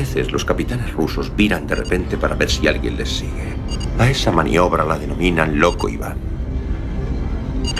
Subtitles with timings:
[0.00, 3.54] veces los capitanes rusos viran de repente para ver si alguien les sigue.
[3.98, 6.16] A esa maniobra la denominan loco Iván.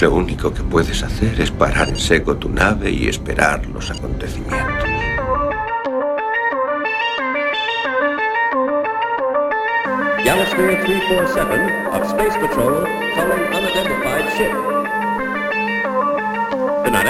[0.02, 4.84] Lo único que puedes hacer es parar en seco tu nave y esperar los acontecimientos.
[10.22, 12.84] Galasphere 347 of Space Patrol
[13.14, 14.52] calling unidentified ship.
[16.84, 17.06] Good night,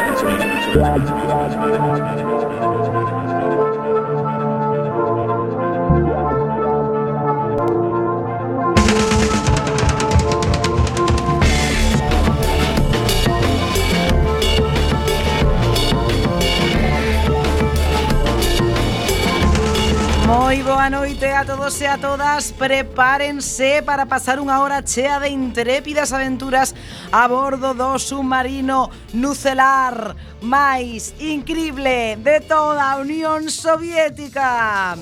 [20.31, 25.27] Moi boa noite a todos e a todas Prepárense para pasar unha hora chea de
[25.27, 26.71] intrépidas aventuras
[27.11, 34.95] A bordo do submarino nucelar máis increíble de toda a Unión Soviética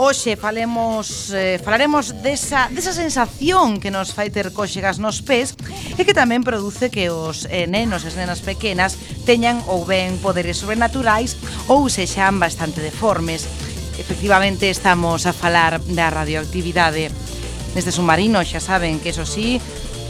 [0.00, 5.52] Hoxe falemos eh, falaremos desa, desa sensación que nos fai ter cóxegas nos pés
[5.94, 8.96] e que tamén produce que os eh, nenos e as nenas pequenas
[9.28, 11.36] teñan ou ben poderes sobrenaturais
[11.70, 13.44] ou sexan bastante deformes.
[13.98, 17.10] Efectivamente estamos a falar da radioactividade
[17.74, 19.58] neste submarino, xa saben que eso sí,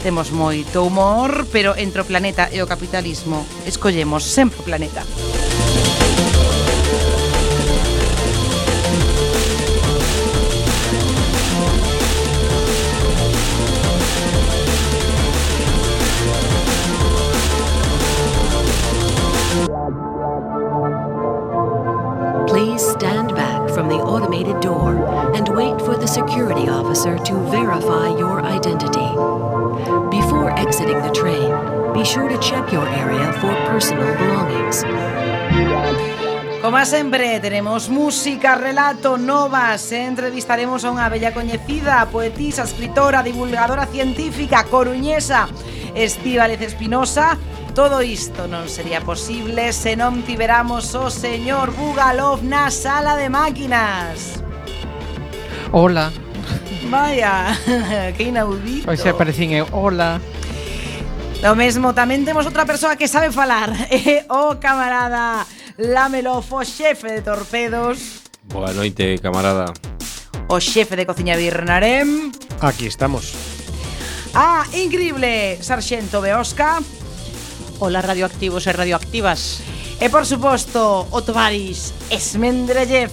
[0.05, 5.01] temos moito humor, pero entre o planeta e o capitalismo escollemos sempre o planeta.
[23.75, 24.95] From the automated door
[25.35, 29.11] and wait for the security officer to verify your identity.
[30.09, 31.51] Before exiting the train,
[31.93, 34.85] be sure to check your area for personal belongings.
[36.61, 44.65] Como sempre, tenemos música, relato, novas Entrevistaremos a unha bella coñecida Poetisa, escritora, divulgadora científica
[44.65, 45.45] Coruñesa
[45.93, 47.37] Estíbaliz Espinosa
[47.75, 54.39] Todo isto non sería posible se non tiveramos o señor Bugalov na sala de máquinas
[55.75, 56.07] Hola.
[56.87, 57.51] Vaya,
[58.15, 59.67] que inaudito Pois se aparecín eu.
[59.75, 60.23] Hola.
[61.43, 65.43] Lo mesmo, tamén temos outra persoa que sabe falar É o camarada
[65.75, 68.23] Lamelofo, xefe de torpedos
[68.55, 69.67] Boa noite, camarada.
[70.47, 72.31] O xefe de cociña Birnarem
[72.63, 73.35] Aquí estamos.
[74.31, 76.79] Ah, increíble, Sarxento Beosca
[77.79, 79.59] Hola radioactivos e radioactivas.
[79.99, 83.11] E por suposto, o Tovaris Esmendrellev.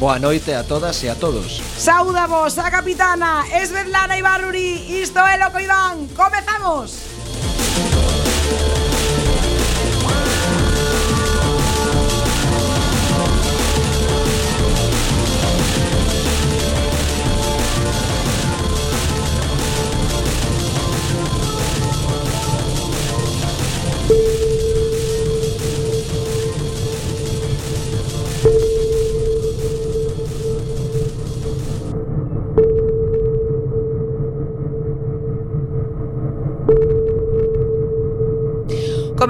[0.00, 1.60] Boa noite a todas e a todos.
[1.76, 5.02] Sauda vos a capitana Esberlana Ibarruri.
[5.02, 6.08] Isto é Loco Iván.
[6.16, 6.96] Comezamos.
[6.96, 8.89] Comezamos.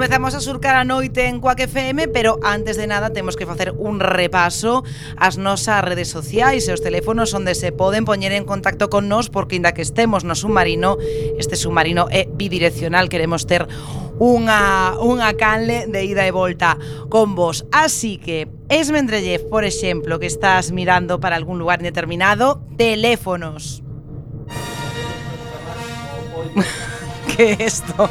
[0.01, 3.69] Comezamos a surcar a noite en Quack FM, pero antes de nada temos que facer
[3.77, 4.81] un repaso
[5.13, 9.29] ás nosas redes sociais e os teléfonos onde se poden poñer en contacto con nós
[9.29, 10.97] porque inda que estemos no submarino,
[11.37, 13.69] este submarino é bidireccional, queremos ter
[14.17, 16.81] unha, unha canle de ida e volta
[17.13, 17.69] con vos.
[17.69, 23.85] Así que, Esmendrellev, por exemplo, que estás mirando para algún lugar indeterminado, teléfonos.
[27.37, 28.09] que es esto?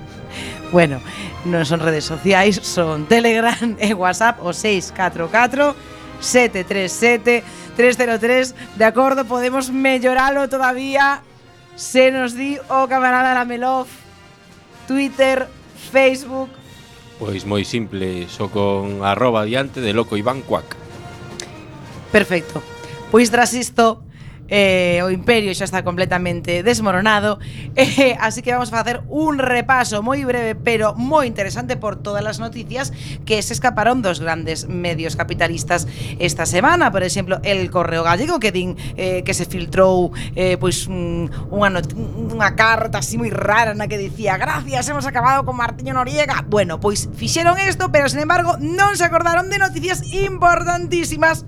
[0.75, 1.00] Bueno,
[1.44, 7.43] non son redes sociais, son Telegram e WhatsApp o 644 737
[7.76, 11.22] 303 De acordo, podemos melloralo todavía.
[11.75, 13.87] Se nos di o oh, camarada Lamelov
[14.87, 15.49] Twitter,
[15.93, 16.50] Facebook.
[17.19, 20.66] Pois moi simple, só con arroba diante de loco Iván Cuac.
[22.10, 22.71] Perfecto.
[23.12, 24.00] Pois tras isto,
[24.49, 27.37] eh, o imperio xa está completamente desmoronado
[27.76, 32.25] eh, así que vamos a facer un repaso moi breve pero moi interesante por todas
[32.25, 32.88] as noticias
[33.29, 35.85] que se escaparon dos grandes medios capitalistas
[36.20, 36.88] esta semana.
[36.88, 41.85] Por exemplo, el Correo Gallego que din eh, que se filtrou eh, pois mm, unha,
[42.32, 46.81] unha carta así moi rara na que dicía gracias, hemos acabado con Martiño Noriega bueno,
[46.81, 51.44] pois fixeron isto pero sin embargo non se acordaron de noticias importantísimas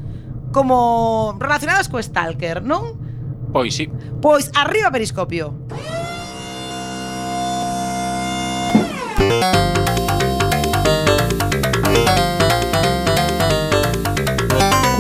[0.55, 2.95] como relacionadas co Stalker, non?
[3.51, 3.91] Pois sí.
[4.23, 5.51] Pois arriba periscopio.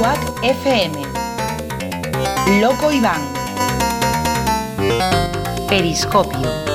[0.02, 0.98] Quack FM.
[2.60, 3.22] Loco Iván.
[5.70, 6.73] Periscopio.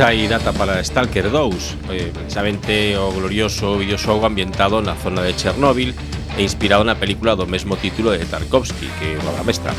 [0.00, 5.36] xa hai data para Stalker 2, eh, precisamente o glorioso videoxogo ambientado na zona de
[5.36, 9.76] Chernóbil e inspirado na película do mesmo título de Tarkovsky, que é unha obra mestra.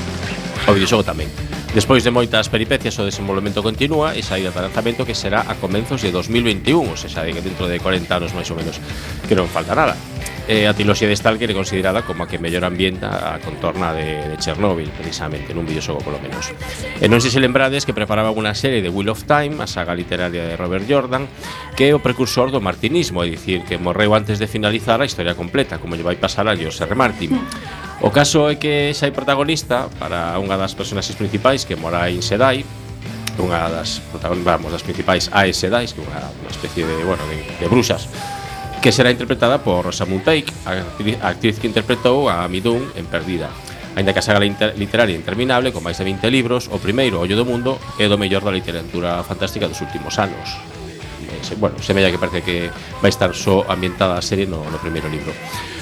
[0.70, 1.26] O videoxogo tamén.
[1.74, 6.06] Despois de moitas peripecias, o desenvolvemento continúa e saída de lanzamento que será a comenzos
[6.06, 8.78] de 2021, ou seja, dentro de 40 anos máis ou menos,
[9.26, 9.98] que non falta nada
[10.48, 14.30] eh, a triloxía de Stalker é considerada como a que mellor ambienta a contorna de,
[14.30, 16.50] de Chernobyl, precisamente, nun videoxogo polo menos.
[16.98, 19.94] E non sei se lembrades que preparaba unha serie de Wheel of Time, a saga
[19.94, 21.30] literaria de Robert Jordan,
[21.78, 25.38] que é o precursor do martinismo, é dicir, que morreu antes de finalizar a historia
[25.38, 26.96] completa, como lle vai pasar a George R.
[26.98, 27.38] Martin.
[28.02, 32.26] O caso é que xa hai protagonista para unha das personaxes principais que mora en
[32.26, 32.66] Sedai,
[33.38, 37.22] unha das protagonistas, vamos, das principais AS Sedai, que é unha, unha especie de, bueno,
[37.30, 38.10] de, de bruxas
[38.82, 43.54] que será interpretada por Samun Taik, a actriz que interpretou a Midun en Perdida.
[43.94, 47.46] Ainda que a saga literaria interminable, con máis de 20 libros, o primeiro Ollo do
[47.46, 50.58] Mundo é do mellor da literatura fantástica dos últimos anos.
[51.30, 52.74] Eh, e, bueno, semella que parece que
[53.06, 55.30] vai estar só ambientada a serie no, no primeiro libro.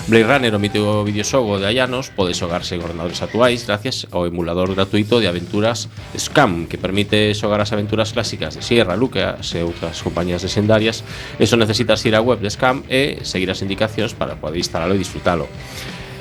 [0.09, 4.25] Blade Runner, o mítico videoxogo de hai anos, pode xogarse en ordenadores actuais gracias ao
[4.25, 5.85] emulador gratuito de aventuras
[6.17, 11.05] Scam, que permite xogar as aventuras clásicas de Sierra, Lucas e outras compañías legendarias.
[11.37, 15.01] Eso necesitas ir á web de Scam e seguir as indicacións para poder instalalo e
[15.05, 15.45] disfrutalo.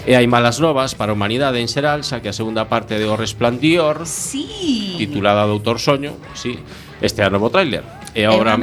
[0.05, 3.09] E hai malas novas para a humanidade en xeral, xa que a segunda parte de
[3.09, 5.01] O Resplandor, sí.
[5.01, 6.61] titulada Doutor Soño, sí,
[7.01, 7.89] este é o novo tráiler.
[8.13, 8.61] E a obra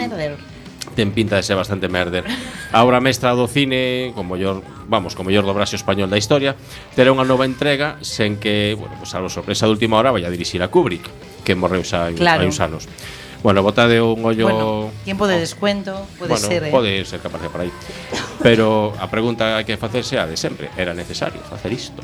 [0.93, 2.23] ten pinta de ser bastante merder.
[2.69, 6.53] A obra mestra do cine, como mellor, vamos, como mellor do braxo español da historia,
[6.93, 10.29] terá unha nova entrega sen que, bueno, pues, salvo sorpresa de última hora, vai a
[10.29, 11.09] dirixir a Kubrick,
[11.41, 12.45] que morreu xa hai, claro.
[12.45, 12.85] hai uns anos.
[13.45, 14.49] Bueno, botade un ollo...
[14.49, 15.39] Bueno, tiempo de oh.
[15.39, 16.71] descuento, pode bueno, ser, eh?
[16.73, 17.69] pode ser capaz de por aí.
[18.41, 22.01] Pero a pregunta que hai que facerse a de sempre, era necesario facer isto?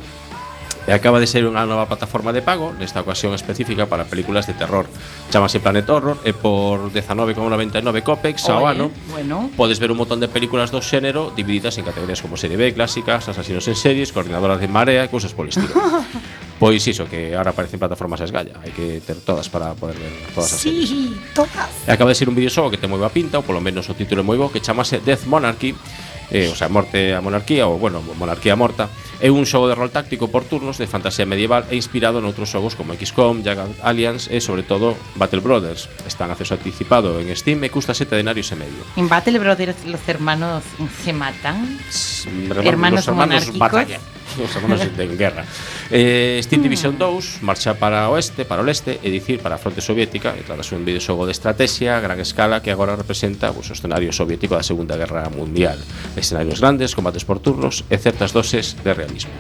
[0.87, 4.57] e acaba de ser unha nova plataforma de pago, nesta ocasión específica para películas de
[4.57, 4.89] terror.
[5.29, 9.53] Chamase Planet Horror e por 19,99 copex ao ano bueno.
[9.53, 13.29] podes ver un montón de películas do xénero divididas en categorías como serie B, clásicas,
[13.29, 15.69] asasinos en series, coordinadoras de marea e cousas polo estilo.
[16.61, 20.13] pois iso, que ahora aparecen plataformas a esgalla, hai que ter todas para poder ver
[20.33, 21.17] todas as sí, series.
[21.33, 21.69] todas.
[21.85, 23.97] E acaba de ser un videoxogo que ten moi boa pinta, ou polo menos o
[23.97, 25.73] título é moi bo, que chamase Death Monarchy,
[26.29, 29.93] eh, o sea, morte a monarquía, ou bueno, monarquía morta, É un xogo de rol
[29.93, 34.41] táctico por turnos de fantasía medieval e inspirado noutros xogos como XCOM, Jagged Alliance e,
[34.41, 35.85] sobre todo, Battle Brothers.
[36.09, 38.81] Está en acceso anticipado en Steam e custa 7 denarios e medio.
[38.97, 40.65] En Battle Brothers los hermanos
[41.05, 41.77] se matan?
[41.85, 43.61] S hermanos, los hermanos monárquicos.
[43.61, 43.99] Batalla
[44.37, 45.43] os hermanos de guerra.
[45.89, 46.63] Eh, Steam hmm.
[46.63, 50.35] Division 2 marcha para o oeste, para o leste, e dicir para a fronte soviética,
[50.37, 54.13] e trata un videoxogo de estrategia a gran escala que agora representa pues, o escenario
[54.13, 55.79] soviético da Segunda Guerra Mundial.
[56.15, 59.33] Escenarios grandes, combates por turnos e certas doses de realismo.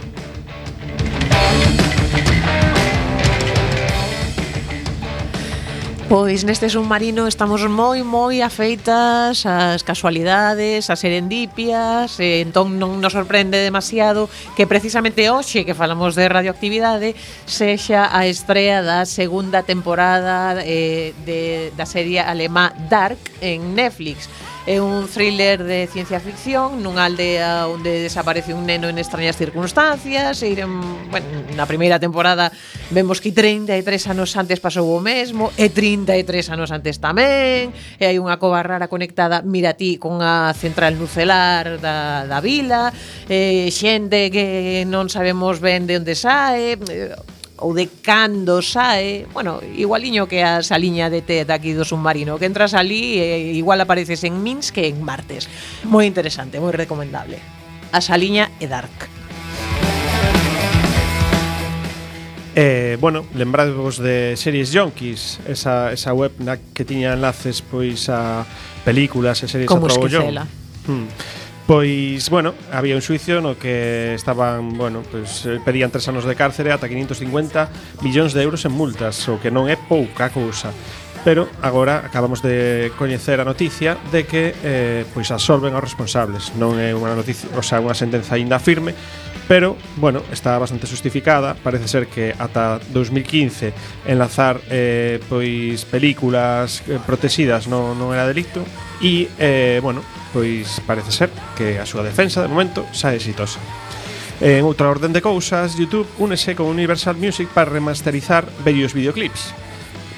[6.11, 13.15] Pois neste submarino estamos moi moi afeitas ás casualidades, ás serendipias, e entón non nos
[13.15, 14.27] sorprende demasiado
[14.59, 17.15] que precisamente hoxe que falamos de radioactividade
[17.47, 24.27] sexa a estrea da segunda temporada eh, de, da serie alemá Dark en Netflix.
[24.67, 30.37] É un thriller de ciencia ficción nunha aldea onde desaparece un neno en extrañas circunstancias
[30.45, 30.61] e ir
[31.09, 31.25] bueno,
[31.57, 32.53] na primeira temporada
[32.93, 33.81] vemos que 33
[34.13, 38.85] anos antes pasou o mesmo e 33 anos antes tamén e hai unha cova rara
[38.85, 42.93] conectada mira ti con a central nucelar da, da vila
[43.25, 47.17] e xente que non sabemos ben de onde sae eh,
[47.61, 52.49] ou de cando sae, bueno, igualiño que a saliña de TED aquí do submarino, que
[52.49, 55.45] entras ali e igual apareces en Minsk que en Martes.
[55.85, 57.37] Moi interesante, moi recomendable.
[57.93, 59.11] A saliña e Dark.
[62.55, 68.43] Eh, bueno, lembradvos de Series Junkies, esa, esa web na que tiña enlaces pois a
[68.83, 70.43] películas e series Como a Como esquecela.
[70.83, 71.07] Hmm.
[71.67, 76.35] Pois, bueno, había un suicio no que estaban, bueno, pois, eh, pedían tres anos de
[76.35, 80.73] cárcere ata 550 millóns de euros en multas, o que non é pouca cousa.
[81.23, 86.49] Pero agora acabamos de coñecer a noticia de que eh, pois absolven aos responsables.
[86.57, 88.97] Non é unha noticia, o sea, unha sentenza aínda firme,
[89.45, 91.53] pero bueno, está bastante justificada.
[91.53, 98.65] Parece ser que ata 2015 enlazar eh, pois películas eh, protegidas non, non era delito
[98.97, 100.01] e eh, bueno,
[100.33, 103.59] pois parece ser que a súa defensa de momento xa é exitosa.
[104.41, 109.53] En outra orden de cousas, YouTube únese con Universal Music para remasterizar bellos videoclips.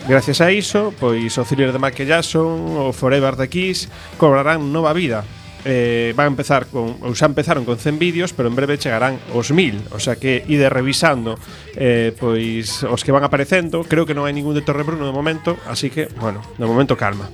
[0.08, 4.96] Gracias a iso, pois o thriller de Michael Jackson o Forever the Kiss cobrarán nova
[4.96, 5.27] vida.
[5.63, 9.15] Eh, van a empezar con, ou xa empezaron con 100 vídeos, pero en breve chegarán
[9.32, 11.39] os 1000, o sea que ide revisando
[11.79, 15.15] eh, pois os que van aparecendo, creo que non hai ningún de Torre Bruno de
[15.15, 17.32] momento, así que, bueno, de momento calma.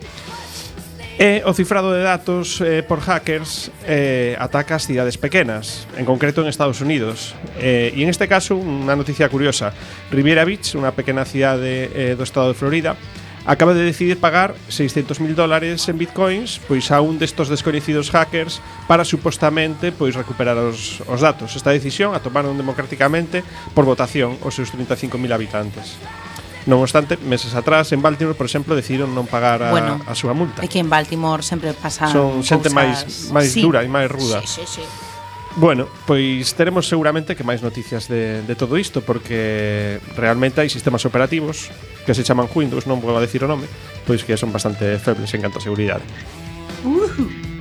[1.19, 6.39] E o cifrado de datos eh, por hackers eh, ataca as cidades pequenas, en concreto
[6.39, 7.35] en Estados Unidos.
[7.59, 9.75] Eh, e en este caso, unha noticia curiosa.
[10.15, 12.95] Riviera Beach, unha pequena cidade eh, do estado de Florida,
[13.43, 19.03] acaba de decidir pagar 600.000 dólares en bitcoins pois a un destos descoñecidos hackers para
[19.03, 21.59] supostamente pois recuperar os, os datos.
[21.59, 23.43] Esta decisión a tomaron democráticamente
[23.75, 25.99] por votación os seus 35.000 habitantes.
[26.67, 30.35] Non obstante, meses atrás en Baltimore, por exemplo, decidiron non pagar a, bueno, a súa
[30.35, 30.59] multa.
[30.59, 33.63] É que en Baltimore sempre pasa Son xente máis máis sí.
[33.63, 34.43] dura e máis ruda.
[34.43, 34.83] Sí, sí, sí.
[35.55, 41.03] Bueno, pois teremos seguramente que máis noticias de, de todo isto Porque realmente hai sistemas
[41.09, 41.73] operativos
[42.05, 43.65] Que se chaman Windows, non vou a decir o nome
[44.05, 46.05] Pois que son bastante febles en canto a seguridade
[46.85, 47.58] uh -huh.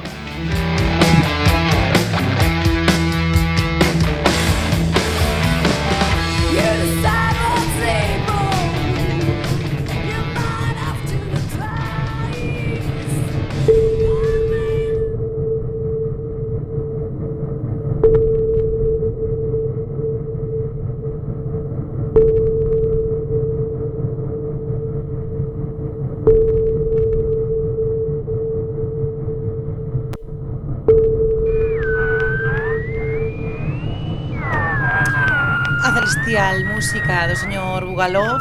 [37.19, 38.39] presenza do señor Bugalov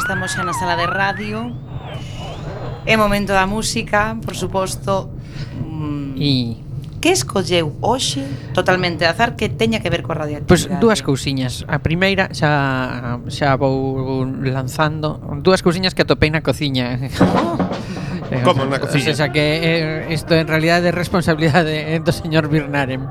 [0.00, 1.52] Estamos xa na sala de radio
[2.86, 5.12] É momento da música, por suposto
[5.60, 6.64] mm, E
[7.04, 8.24] que escolleu hoxe
[8.56, 10.48] totalmente azar que teña que ver coa radioactividade?
[10.48, 11.60] Pois pues dúas cousiñas.
[11.68, 16.96] A primeira xa xa vou lanzando dúas cousiñas que atopei na cociña.
[17.20, 17.60] Oh.
[18.44, 19.12] Como na cociña.
[19.12, 23.04] O sea que eh, isto en realidade é responsabilidade do señor Birnarem.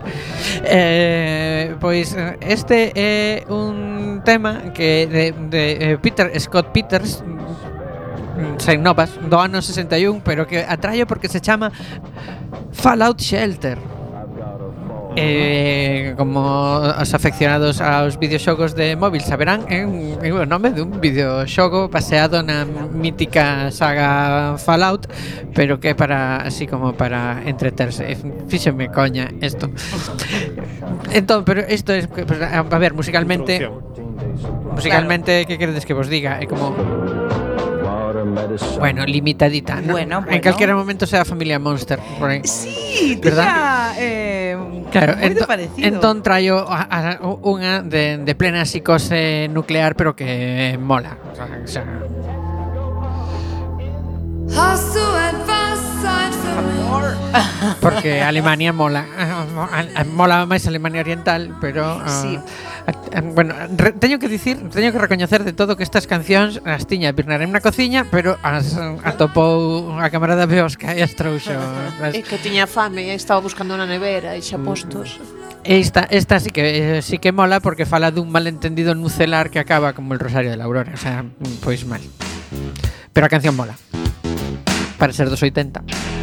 [0.65, 8.81] Eh, pois este é un tema que de, de eh, Peter Scott Peters mm, sen
[8.81, 11.71] novas do ano 61, pero que atraio porque se chama
[12.73, 13.92] Fallout Shelter
[15.15, 16.41] eh, como
[16.79, 22.65] os afeccionados aos videoxogos de móvil saberán é un, é nome dun videoxogo baseado na
[22.65, 25.09] mítica saga Fallout
[25.53, 28.17] pero que para así como para entreterse.
[28.49, 29.69] Fíxeme coña isto
[31.13, 33.69] entón pero isto é pues, a ver musicalmente
[34.73, 35.47] musicalmente claro.
[35.47, 36.41] que queredes que vos diga?
[36.41, 36.73] É como
[38.79, 39.93] bueno, limitadita ¿no?
[39.93, 42.41] Bueno, en calquera momento sea familia Monster por aí.
[42.43, 43.43] Sí, ¿Verdad?
[43.43, 44.57] tiña eh,
[44.91, 50.13] Claro, moito ento, parecido entón traio a, a, unha de, de plena psicose nuclear pero
[50.13, 51.17] que mola.
[51.17, 51.85] O sea, o sea,
[57.79, 62.39] Porque Alemania mola, ah, mola máis Alemania Oriental, pero uh, sí.
[62.87, 66.87] Ah, bueno, re, teño que dicir, teño que recoñecer de todo que estas cancións as
[66.87, 71.55] tiña Birnarem na cociña, pero as atopou a camarada Beosca e as trouxo.
[72.03, 72.15] As...
[72.19, 75.19] É que tiña fame e estaba buscando na nevera e xa postos.
[75.19, 75.43] Mm.
[75.63, 79.95] Esta, esta sí que eh, sí que mola porque fala dun malentendido nucelar que acaba
[79.95, 81.23] como el Rosario de la Aurora, o sea,
[81.63, 82.03] pois mal.
[83.15, 83.79] Pero a canción mola.
[85.03, 86.22] para ser 280.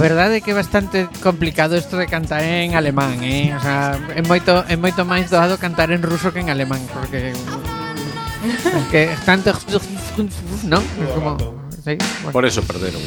[0.00, 3.52] Verdade é que é bastante complicado isto de cantar en alemán, eh?
[3.52, 7.36] O sea, é moito é moito máis doado cantar en ruso que en alemán, porque
[8.88, 9.52] que tanto
[10.64, 10.80] non?
[11.12, 11.36] Como
[11.84, 12.32] sí, bueno.
[12.32, 13.04] Por eso perderon.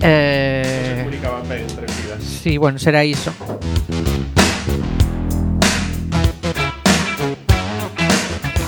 [0.00, 2.20] Eh, comunicaban ben entre vidas.
[2.24, 3.32] Sí, bueno, será iso.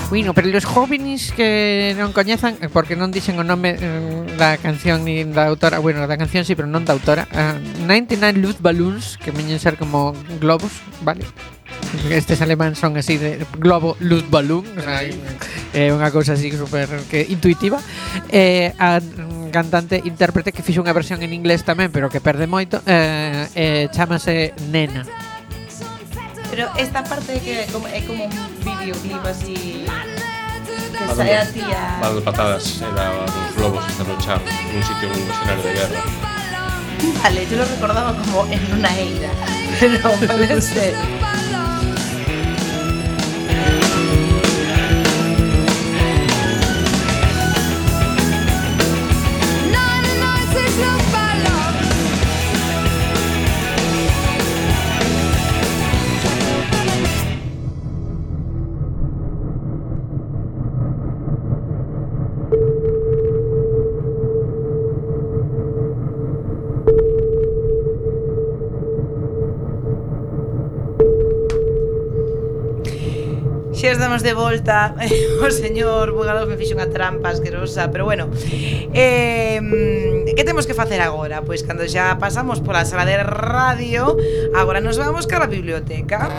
[0.09, 4.57] Bueno, pero los jóvenes que non coñezan eh, Porque non dixen o nome eh, da
[4.57, 8.57] canción nin da autora Bueno, da canción sí, pero non da autora uh, 99 Luz
[8.57, 11.21] Balloons Que meñen ser como globos, vale?
[12.09, 15.13] Estes alemán son así de globo luz balloon o sea, É
[15.73, 17.77] eh, unha cousa así super que intuitiva.
[18.33, 18.97] Eh, A
[19.53, 23.85] cantante intérprete que fixo unha versión en inglés tamén Pero que perde moito eh, eh,
[23.93, 25.05] Chámase Nena.
[26.59, 31.97] Pero esta parte que é como, é como un videoclip así que de- a tía.
[32.01, 36.01] Balón de patadas era dos globos luchando en un sitio, en un escenario de guerra.
[37.23, 39.29] Vale, yo lo recordaba como en una eira.
[39.79, 40.95] Pero puede ser.
[74.49, 74.95] volta
[75.45, 78.33] o señor Bugalov me fixe unha trampa asquerosa, pero bueno.
[78.97, 79.61] Eh,
[80.33, 81.45] que temos que facer agora?
[81.45, 84.17] Pois cando xa pasamos pola sala de radio,
[84.57, 86.33] agora nos vamos cara a biblioteca.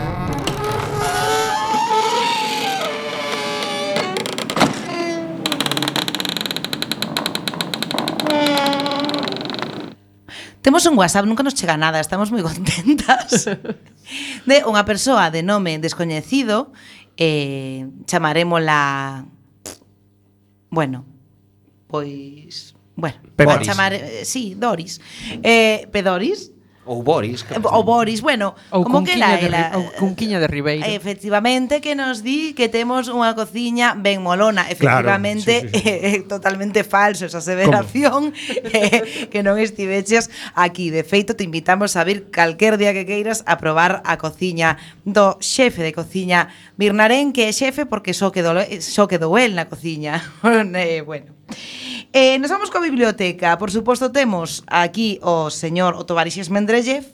[10.61, 13.47] Temos un WhatsApp, nunca nos chega nada, estamos moi contentas.
[14.49, 16.75] De unha persoa de nome descoñecido
[17.23, 19.25] eh, chamarémola
[20.71, 21.05] Bueno,
[21.87, 23.67] pois bueno, Pedoris.
[23.67, 24.99] chamar, eh, sí, Doris.
[25.43, 26.51] Eh, Pedoris?
[26.91, 27.47] Ou Boris.
[27.49, 29.71] Eh, que Boris, bueno, ou como que la era.
[29.79, 30.83] Ou Cunquiña de Ribeiro.
[30.83, 34.67] Efectivamente, que nos di que temos unha cociña ben molona.
[34.67, 35.99] Efectivamente, claro, sí, sí, sí.
[36.11, 38.33] Eh, totalmente falso esa aseveración
[38.75, 40.91] eh, que non estiveches aquí.
[40.91, 44.75] De feito, te invitamos a vir calquer día que queiras a probar a cociña
[45.07, 49.71] do xefe de cociña Birnarén, que é xefe porque só quedou, só quedou el na
[49.71, 50.19] cociña.
[50.75, 51.40] eh, bueno.
[52.13, 53.55] Eh, nos vamos coa biblioteca.
[53.55, 57.07] Por suposto, temos aquí o señor Otovarixes Mendrellev,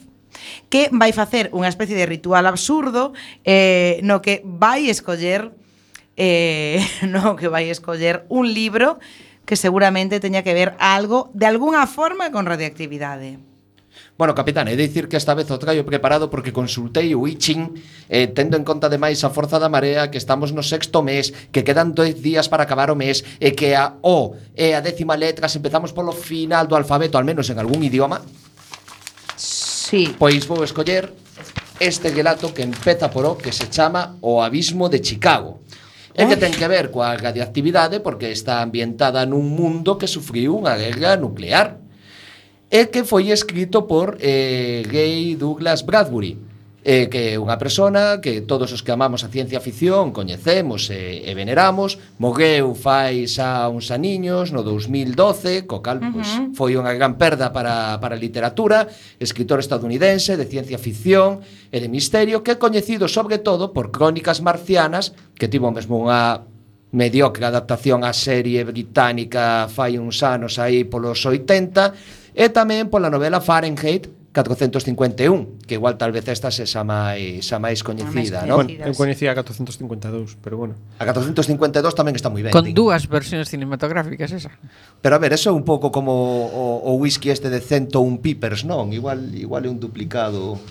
[0.68, 3.14] que vai facer unha especie de ritual absurdo
[3.46, 5.54] eh, no que vai escoller
[6.18, 8.98] eh, no que vai escoller un libro
[9.48, 13.40] que seguramente teña que ver algo de alguna forma con radioactividade.
[14.18, 17.78] Bueno, capitán, e dicir que esta vez o traio preparado porque consultei o Itching
[18.10, 21.62] eh, tendo en conta demais a forza da marea que estamos no sexto mes, que
[21.62, 25.46] quedan dois días para acabar o mes e que a O e a décima letra
[25.46, 28.18] se empezamos polo final do alfabeto, al menos en algún idioma.
[29.38, 30.10] Sí.
[30.18, 31.14] Pois vou escoller
[31.78, 35.62] este relato que empeza por O que se chama O Abismo de Chicago.
[36.18, 40.74] E que ten que ver coa radioactividade porque está ambientada nun mundo que sufriu unha
[40.74, 41.86] guerra nuclear
[42.68, 46.36] e que foi escrito por eh, Gay Douglas Bradbury,
[46.84, 51.24] eh, que é unha persona que todos os que amamos a ciencia ficción coñecemos e,
[51.24, 56.12] e veneramos, morreu fai xa uns aniños no 2012, co cal uh -huh.
[56.12, 58.84] pues, foi unha gran perda para, para a literatura,
[59.16, 61.40] escritor estadounidense de ciencia ficción
[61.72, 66.44] e de misterio, que é coñecido sobre todo por Crónicas Marcianas, que tivo mesmo unha
[66.92, 73.42] mediocre adaptación á serie británica fai uns anos aí polos 80 e tamén pola novela
[73.42, 78.62] Fahrenheit 451, que igual tal vez esta se xa máis, máis coñecida, non?
[78.62, 80.78] Bueno, eu coñecía a 452, pero bueno.
[81.00, 82.54] A 452 tamén está moi ben.
[82.54, 84.54] Con dúas versións cinematográficas esa.
[85.02, 88.62] Pero a ver, eso é un pouco como o, o whisky este de 101 pipers,
[88.62, 88.94] non?
[88.94, 90.62] Igual igual é un duplicado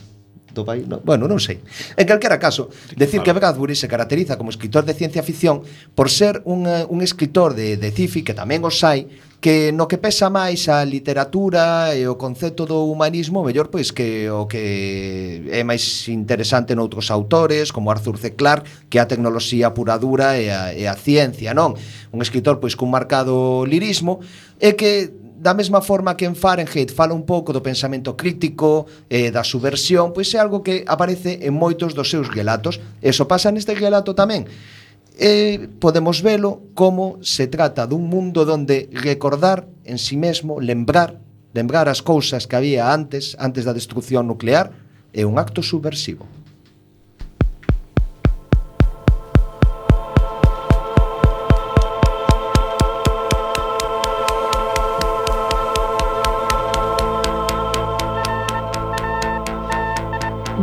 [0.57, 0.89] do país.
[0.89, 1.61] No, bueno, non sei.
[1.93, 5.61] En calquera caso, decir que Bradbury se caracteriza como escritor de ciencia ficción
[5.93, 9.05] por ser un, eh, un escritor de, de cifi que tamén os hai,
[9.39, 14.25] que no que pesa máis a literatura e o concepto do humanismo, mellor pois que
[14.33, 18.33] o que é máis interesante noutros autores, como Arthur C.
[18.33, 21.77] Clarke, que a tecnoloxía pura dura e a, e a ciencia, non?
[22.09, 24.25] Un escritor pois cun marcado lirismo
[24.57, 29.29] e que da mesma forma que en Fahrenheit fala un pouco do pensamento crítico, eh,
[29.29, 32.81] da subversión, pois é algo que aparece en moitos dos seus relatos.
[33.05, 34.49] Eso pasa neste relato tamén.
[35.17, 41.21] E podemos velo como se trata dun mundo donde recordar en si sí mesmo, lembrar,
[41.53, 44.73] lembrar as cousas que había antes, antes da destrucción nuclear,
[45.13, 46.36] é un acto subversivo.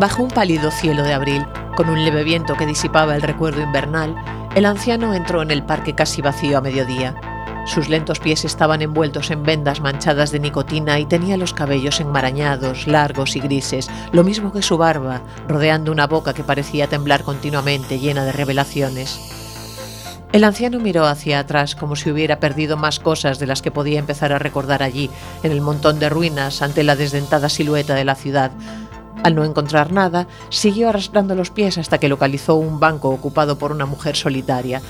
[0.04, 4.14] Bajo un pálido cielo de abril, con un leve viento que disipaba el recuerdo invernal,
[4.54, 7.14] el anciano entró en el parque casi vacío a mediodía.
[7.64, 12.86] Sus lentos pies estaban envueltos en vendas manchadas de nicotina y tenía los cabellos enmarañados,
[12.86, 17.98] largos y grises, lo mismo que su barba, rodeando una boca que parecía temblar continuamente,
[17.98, 19.18] llena de revelaciones.
[20.34, 24.00] El anciano miró hacia atrás como si hubiera perdido más cosas de las que podía
[24.00, 25.08] empezar a recordar allí,
[25.44, 28.50] en el montón de ruinas ante la desdentada silueta de la ciudad.
[29.24, 33.72] Al no encontrar nada, siguió arrastrando los pies hasta que localizó un banco ocupado por
[33.72, 34.82] una mujer solitaria.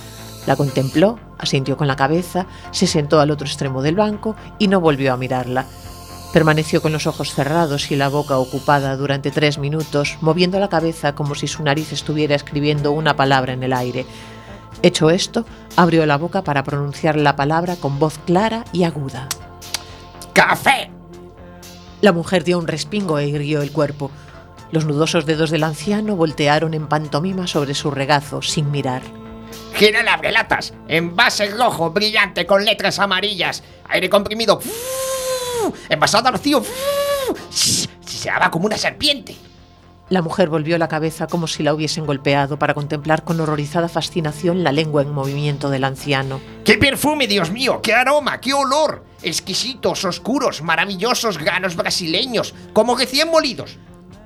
[0.49, 4.81] La contempló, asintió con la cabeza, se sentó al otro extremo del banco y no
[4.81, 5.67] volvió a mirarla.
[6.33, 11.15] Permaneció con los ojos cerrados y la boca ocupada durante tres minutos, moviendo la cabeza
[11.15, 14.05] como si su nariz estuviera escribiendo una palabra en el aire.
[14.83, 19.29] Hecho esto, abrió la boca para pronunciar la palabra con voz clara y aguda.
[20.33, 20.91] ¡Café!
[22.01, 24.11] La mujer dio un respingo e irguió el cuerpo.
[24.75, 29.03] Los nudosos dedos del anciano voltearon en pantomima sobre su regazo, sin mirar.
[29.75, 34.59] Gira el abrelatas, envase rojo, brillante, con letras amarillas, aire comprimido,
[35.89, 36.61] envasado al vacío,
[37.51, 39.37] se daba como una serpiente.
[40.09, 44.65] La mujer volvió la cabeza como si la hubiesen golpeado para contemplar con horrorizada fascinación
[44.65, 46.41] la lengua en movimiento del anciano.
[46.65, 47.81] ¡Qué perfume, Dios mío!
[47.81, 48.41] ¡Qué aroma!
[48.41, 49.05] ¡Qué olor!
[49.23, 53.79] Exquisitos, oscuros, maravillosos granos brasileños, como recién molidos.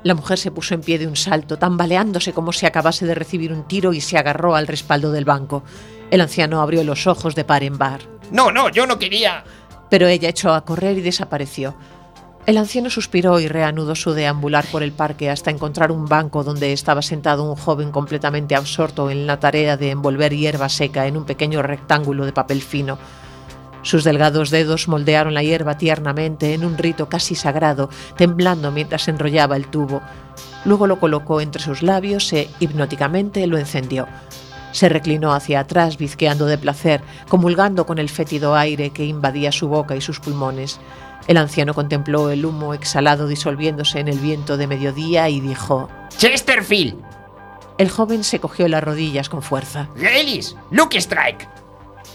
[0.04, 3.52] La mujer se puso en pie de un salto, tambaleándose como si acabase de recibir
[3.52, 5.64] un tiro y se agarró al respaldo del banco.
[6.10, 8.02] El anciano abrió los ojos de par en par.
[8.30, 9.44] No, no, yo no quería.
[9.90, 11.74] Pero ella echó a correr y desapareció.
[12.46, 16.72] El anciano suspiró y reanudó su deambular por el parque hasta encontrar un banco donde
[16.72, 21.26] estaba sentado un joven completamente absorto en la tarea de envolver hierba seca en un
[21.26, 22.98] pequeño rectángulo de papel fino.
[23.82, 29.56] Sus delgados dedos moldearon la hierba tiernamente en un rito casi sagrado, temblando mientras enrollaba
[29.56, 30.02] el tubo.
[30.64, 34.06] Luego lo colocó entre sus labios e hipnóticamente lo encendió.
[34.72, 39.68] Se reclinó hacia atrás, bizqueando de placer, comulgando con el fétido aire que invadía su
[39.68, 40.78] boca y sus pulmones.
[41.26, 46.96] El anciano contempló el humo exhalado disolviéndose en el viento de mediodía y dijo: ¡Chesterfield!
[47.78, 49.88] El joven se cogió las rodillas con fuerza.
[49.96, 50.56] ¡Gailis!
[50.70, 51.48] ¡Luke Strike!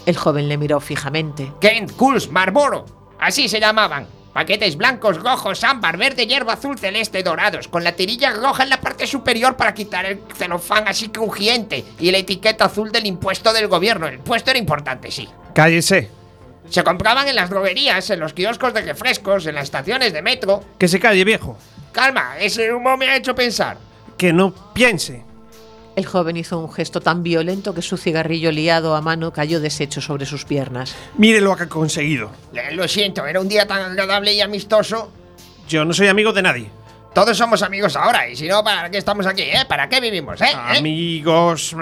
[0.06, 1.52] El joven le miró fijamente.
[1.60, 2.84] Kent, Kulz, Marlboro.
[3.18, 4.06] Así se llamaban.
[4.34, 8.80] Paquetes blancos, rojos, ámbar, verde, hierba azul, celeste, dorados, con la tirilla roja en la
[8.80, 13.68] parte superior para quitar el celofán así crujiente y la etiqueta azul del impuesto del
[13.68, 14.08] gobierno.
[14.08, 15.28] El impuesto era importante, sí.
[15.54, 16.10] Cállese.
[16.68, 20.64] Se compraban en las droguerías, en los kioscos de refrescos, en las estaciones de metro.
[20.78, 21.56] Que se calle, viejo.
[21.92, 23.78] Calma, ese humo me ha hecho pensar.
[24.18, 25.22] Que no piense.
[25.96, 30.00] El joven hizo un gesto tan violento que su cigarrillo liado a mano cayó deshecho
[30.00, 30.96] sobre sus piernas.
[31.16, 32.32] Mire lo que ha conseguido.
[32.72, 35.12] Lo siento, era un día tan agradable y amistoso.
[35.68, 36.70] Yo no soy amigo de nadie.
[37.14, 39.64] Todos somos amigos ahora, y si no, ¿para qué estamos aquí, eh?
[39.68, 40.46] ¿Para qué vivimos, eh?
[40.50, 40.78] ¿Eh?
[40.78, 41.76] Amigos.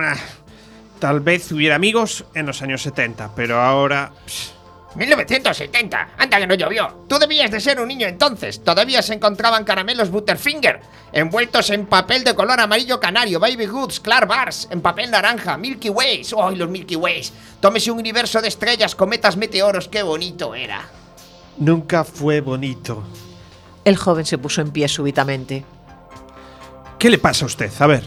[0.99, 4.13] Tal vez hubiera amigos en los años 70, pero ahora.
[4.27, 4.53] pss,
[4.95, 6.09] 1970.
[6.19, 7.05] Anda que no llovió.
[7.09, 8.63] Tú debías de ser un niño entonces.
[8.63, 10.81] Todavía se encontraban caramelos Butterfinger,
[11.13, 15.89] envueltos en papel de color amarillo canario, Baby Goods, Clark Bars, en papel naranja, Milky
[15.89, 16.35] Ways.
[16.39, 17.33] ¡Ay, los Milky Ways!
[17.61, 19.89] Tómese un universo de estrellas, cometas, meteoros.
[19.89, 20.83] ¡Qué bonito era!
[21.59, 23.03] Nunca fue bonito.
[23.85, 25.65] El joven se puso en pie súbitamente.
[26.99, 27.71] ¿Qué le pasa a usted?
[27.81, 28.05] A ver.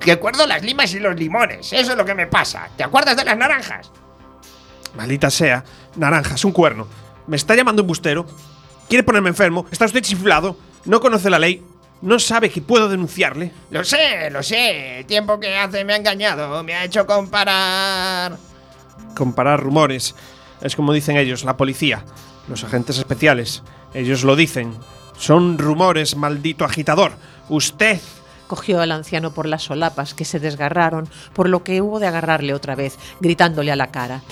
[0.00, 1.72] Recuerdo las limas y los limones.
[1.72, 2.68] Eso es lo que me pasa.
[2.76, 3.90] ¿Te acuerdas de las naranjas?
[4.96, 5.64] Maldita sea.
[5.96, 6.86] Naranjas, un cuerno.
[7.26, 8.26] ¿Me está llamando embustero?
[8.88, 9.66] ¿Quiere ponerme enfermo?
[9.70, 10.56] ¿Está usted chiflado?
[10.84, 11.62] ¿No conoce la ley?
[12.02, 13.52] ¿No sabe que puedo denunciarle?
[13.70, 15.00] Lo sé, lo sé.
[15.00, 16.62] El tiempo que hace me ha engañado.
[16.62, 18.36] Me ha hecho comparar.
[19.16, 20.14] Comparar rumores.
[20.60, 22.04] Es como dicen ellos, la policía.
[22.48, 23.62] Los agentes especiales.
[23.94, 24.74] Ellos lo dicen.
[25.16, 27.12] Son rumores, maldito agitador.
[27.48, 28.00] Usted
[28.46, 32.52] Cogió al anciano por las solapas que se desgarraron, por lo que hubo de agarrarle
[32.52, 34.22] otra vez, gritándole a la cara.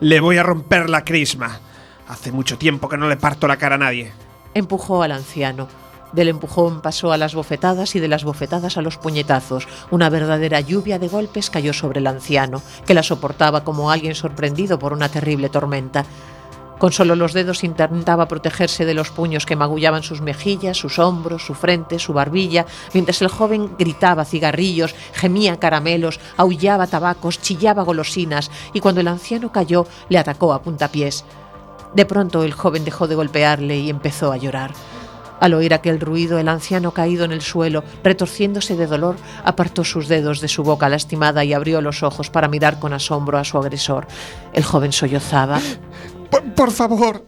[0.00, 1.60] Le voy a romper la crisma.
[2.08, 4.12] Hace mucho tiempo que no le parto la cara a nadie.
[4.54, 5.68] Empujó al anciano.
[6.12, 9.68] Del empujón pasó a las bofetadas y de las bofetadas a los puñetazos.
[9.92, 14.78] Una verdadera lluvia de golpes cayó sobre el anciano, que la soportaba como alguien sorprendido
[14.78, 16.04] por una terrible tormenta.
[16.80, 21.44] Con solo los dedos intentaba protegerse de los puños que magullaban sus mejillas, sus hombros,
[21.44, 22.64] su frente, su barbilla,
[22.94, 29.52] mientras el joven gritaba cigarrillos, gemía caramelos, aullaba tabacos, chillaba golosinas, y cuando el anciano
[29.52, 31.26] cayó, le atacó a puntapiés.
[31.94, 34.72] De pronto el joven dejó de golpearle y empezó a llorar.
[35.38, 40.08] Al oír aquel ruido, el anciano caído en el suelo, retorciéndose de dolor, apartó sus
[40.08, 43.58] dedos de su boca lastimada y abrió los ojos para mirar con asombro a su
[43.58, 44.06] agresor.
[44.54, 45.60] El joven sollozaba.
[46.30, 47.26] Por, por favor.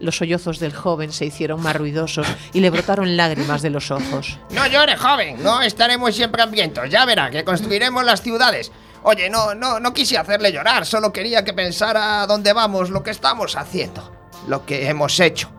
[0.00, 4.38] Los sollozos del joven se hicieron más ruidosos y le brotaron lágrimas de los ojos.
[4.50, 5.42] No llore, joven.
[5.42, 6.90] No estaremos siempre hambrientos.
[6.90, 8.70] Ya verá que construiremos las ciudades.
[9.04, 10.84] Oye, no, no, no quise hacerle llorar.
[10.84, 14.10] Solo quería que pensara a dónde vamos, lo que estamos haciendo,
[14.48, 15.50] lo que hemos hecho.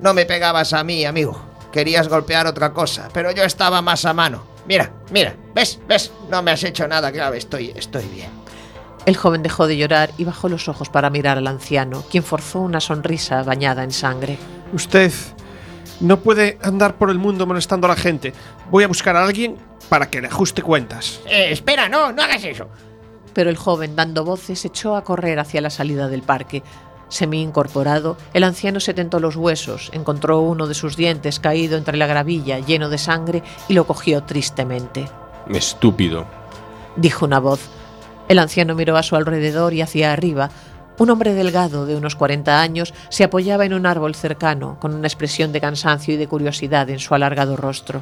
[0.00, 1.54] No me pegabas a mí, amigo.
[1.72, 4.44] Querías golpear otra cosa, pero yo estaba más a mano.
[4.66, 5.80] Mira, mira, ¿ves?
[5.88, 6.12] ¿Ves?
[6.30, 8.30] No me has hecho nada grave, estoy, estoy bien.
[9.06, 12.60] El joven dejó de llorar y bajó los ojos para mirar al anciano, quien forzó
[12.60, 14.38] una sonrisa bañada en sangre.
[14.72, 15.12] Usted
[16.00, 18.32] no puede andar por el mundo molestando a la gente.
[18.70, 19.56] Voy a buscar a alguien
[19.90, 21.20] para que le ajuste cuentas.
[21.26, 22.68] Eh, espera, no, no hagas eso.
[23.34, 26.62] Pero el joven, dando voces, echó a correr hacia la salida del parque.
[27.08, 31.98] Semi incorporado, el anciano se tentó los huesos, encontró uno de sus dientes caído entre
[31.98, 35.08] la gravilla, lleno de sangre, y lo cogió tristemente.
[35.50, 36.26] Estúpido.
[36.96, 37.60] Dijo una voz.
[38.28, 40.50] El anciano miró a su alrededor y hacia arriba.
[40.98, 45.08] Un hombre delgado de unos 40 años se apoyaba en un árbol cercano, con una
[45.08, 48.00] expresión de cansancio y de curiosidad en su alargado rostro.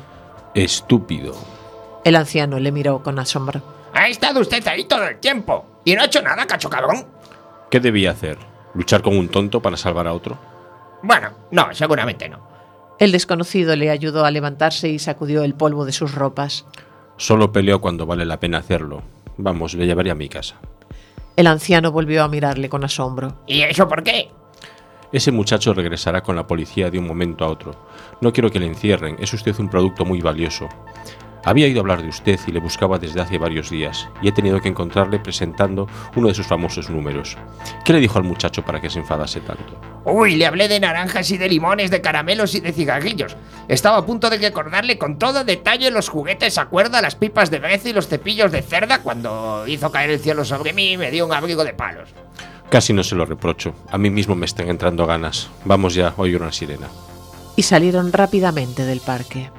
[0.54, 1.35] Estúpido.
[2.04, 3.62] El anciano le miró con asombro.
[3.94, 5.64] Ha estado usted ahí todo el tiempo.
[5.85, 7.06] ¿Y no ha hecho nada, cacho cabrón?
[7.70, 8.38] ¿Qué debía hacer?
[8.74, 10.38] ¿Luchar con un tonto para salvar a otro?
[11.02, 12.40] Bueno, no, seguramente no.
[12.98, 16.66] El desconocido le ayudó a levantarse y sacudió el polvo de sus ropas.
[17.16, 19.02] Solo peleo cuando vale la pena hacerlo.
[19.36, 20.56] Vamos, le llevaré a mi casa.
[21.36, 23.42] El anciano volvió a mirarle con asombro.
[23.46, 24.28] ¿Y eso por qué?
[25.12, 27.86] Ese muchacho regresará con la policía de un momento a otro.
[28.20, 30.68] No quiero que le encierren, es usted un producto muy valioso.
[31.44, 34.61] Había oído hablar de usted y le buscaba desde hace varios días, y he tenido
[34.61, 37.37] que encontrarle presentando uno de sus famosos números.
[37.85, 39.81] ¿Qué le dijo al muchacho para que se enfadase tanto?
[40.05, 43.37] Uy, le hablé de naranjas y de limones, de caramelos y de cigarrillos.
[43.68, 47.59] Estaba a punto de recordarle con todo detalle los juguetes a cuerda, las pipas de
[47.59, 51.11] breza y los cepillos de cerda cuando hizo caer el cielo sobre mí y me
[51.11, 52.09] dio un abrigo de palos.
[52.70, 53.74] Casi no se lo reprocho.
[53.90, 55.50] A mí mismo me están entrando ganas.
[55.64, 56.88] Vamos ya, oír una sirena.
[57.55, 59.50] Y salieron rápidamente del parque.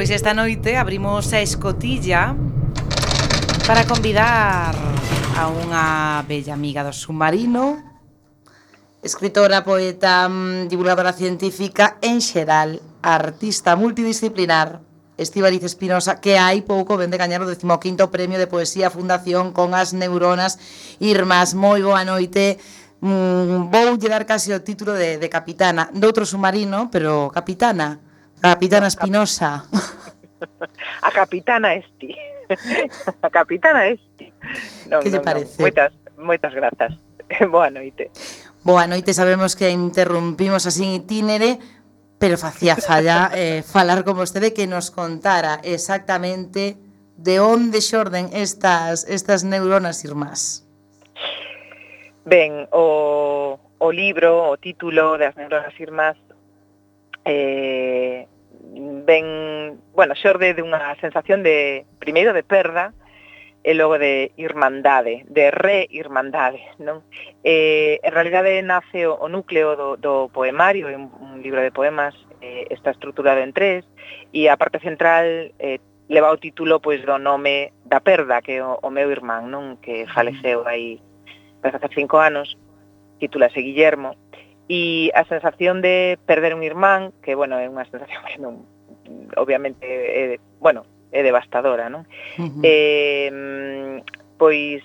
[0.00, 2.32] Pois esta noite abrimos a escotilla
[3.68, 4.72] para convidar
[5.36, 7.76] a unha bella amiga do submarino,
[9.04, 14.80] escritora, poeta, mm, divulgadora científica en xeral, artista multidisciplinar,
[15.20, 19.92] Estivaliz Espinosa, que hai pouco vende gañar o 15º Premio de Poesía Fundación con as
[19.92, 20.56] Neuronas
[20.96, 21.52] Irmás.
[21.52, 22.56] Moi boa noite.
[23.04, 28.00] Mm, vou lle dar case o título de, de capitana, doutro submarino, pero capitana
[28.40, 29.64] Capitana Espinosa.
[31.02, 32.16] A capitana Esti.
[33.22, 34.32] A capitana Esti.
[34.88, 35.60] Non, que lle non, parece?
[35.60, 36.96] Moitas, moitas grazas.
[37.54, 38.10] Boa noite.
[38.64, 41.58] Boa noite, sabemos que interrumpimos así en
[42.20, 46.76] pero facía falla eh, falar con vostede que nos contara exactamente
[47.16, 50.68] de onde xorden estas, estas neuronas irmás.
[52.28, 56.20] Ben, o, o libro, o título das neuronas irmás
[57.24, 58.28] eh,
[58.72, 62.94] ben, bueno, xorde dunha sensación de primeiro de perda
[63.60, 67.04] e logo de irmandade, de re-irmandade, non?
[67.44, 72.16] Eh, en realidade nace o, o núcleo do, do poemario, un, un libro de poemas,
[72.40, 73.84] eh, está estruturado en tres,
[74.32, 75.76] e a parte central eh,
[76.08, 79.76] leva o título pois do nome da perda, que é o, o meu irmán, non?
[79.84, 80.96] Que faleceu aí
[81.60, 82.56] hace cinco anos,
[83.20, 84.16] titulase Guillermo,
[84.70, 88.62] e a sensación de perder un irmán, que, bueno, é unha sensación que non,
[89.34, 92.06] obviamente, é, bueno, é devastadora, non?
[92.38, 92.62] Uh -huh.
[92.62, 93.98] eh,
[94.38, 94.78] pois,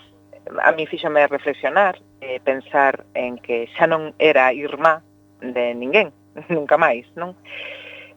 [0.58, 5.06] a mí fíxome reflexionar, eh, pensar en que xa non era irmá
[5.38, 6.10] de ninguén,
[6.50, 7.38] nunca máis, non?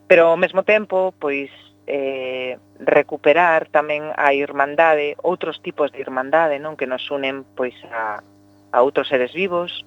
[0.09, 1.53] Pero ao mesmo tempo, pois,
[1.85, 6.73] eh, recuperar tamén a irmandade, outros tipos de irmandade, non?
[6.73, 8.25] Que nos unen, pois, a,
[8.73, 9.85] a outros seres vivos,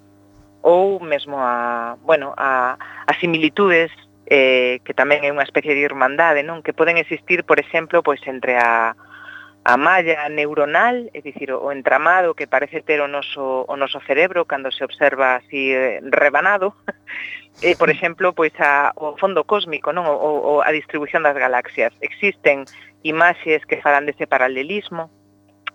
[0.62, 3.90] ou mesmo a, bueno, a, a similitudes
[4.26, 6.62] eh, que tamén é unha especie de irmandade, non?
[6.62, 8.94] Que poden existir, por exemplo, pois entre a,
[9.66, 14.46] a malla neuronal, é dicir, o entramado que parece ter o noso, o noso cerebro
[14.46, 16.72] cando se observa así eh, rebanado,
[17.60, 20.06] e, por exemplo, pois a, o fondo cósmico, non?
[20.06, 21.92] O, o, a distribución das galaxias.
[22.00, 22.64] Existen
[23.02, 25.10] imaxes que falan dese paralelismo,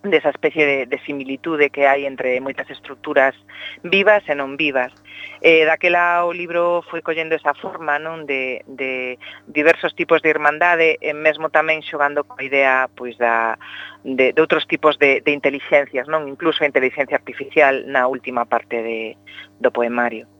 [0.09, 3.35] desa especie de, de similitude que hai entre moitas estructuras
[3.83, 4.93] vivas e non vivas.
[5.41, 9.17] Eh, daquela o libro foi collendo esa forma non de, de
[9.49, 13.57] diversos tipos de irmandade e mesmo tamén xogando coa idea pois da,
[14.05, 18.81] de, de outros tipos de, de inteligencias, non incluso a inteligencia artificial na última parte
[18.81, 19.17] de,
[19.59, 20.36] do poemario.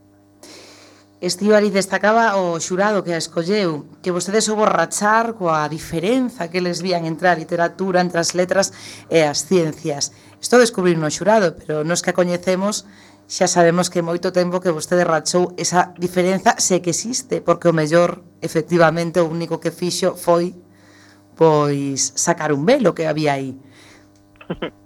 [1.20, 6.86] Estivali destacaba o xurado que a escolleu que vostedes soubo rachar coa diferenza que les
[6.86, 8.70] vían entre a literatura, entre as letras
[9.10, 10.14] e as ciencias.
[10.38, 12.86] Isto descubrir no xurado, pero nos que a coñecemos
[13.26, 17.74] xa sabemos que moito tempo que vostede rachou esa diferenza se que existe, porque o
[17.74, 20.54] mellor efectivamente o único que fixo foi
[21.34, 23.58] pois sacar un velo que había aí.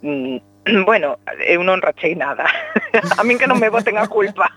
[0.00, 0.40] Mm,
[0.88, 2.48] bueno, eu non rachei nada.
[3.20, 4.48] a min que non me boten a culpa.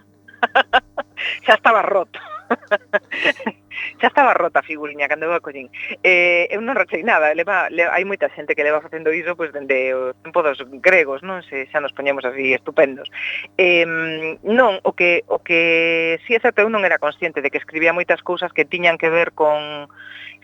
[1.45, 2.19] xa estaba roto.
[3.99, 5.69] xa estaba rota a figuriña cando eu a collín.
[6.03, 9.51] Eh, eu non rochei nada, leva, leva, hai moita xente que leva facendo iso pois
[9.51, 11.41] dende o tempo dos gregos, non?
[11.45, 13.09] Se xa nos poñemos así estupendos.
[13.57, 13.85] Eh,
[14.43, 17.95] non, o que o que si é certo eu non era consciente de que escribía
[17.95, 19.87] moitas cousas que tiñan que ver con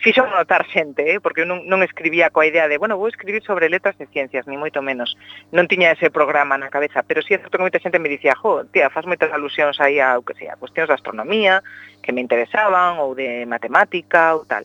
[0.02, 1.20] fixo notar xente, eh?
[1.20, 4.48] porque eu non, non escribía coa idea de, bueno, vou escribir sobre letras de ciencias,
[4.48, 5.16] ni moito menos.
[5.52, 8.36] Non tiña ese programa na cabeza, pero si é certo que moita xente me dicía,
[8.40, 11.60] jo, tía, faz moitas alusións aí a, o que sea, cuestións de astronomía,
[12.02, 14.64] que me interesaban ou de matemática ou tal.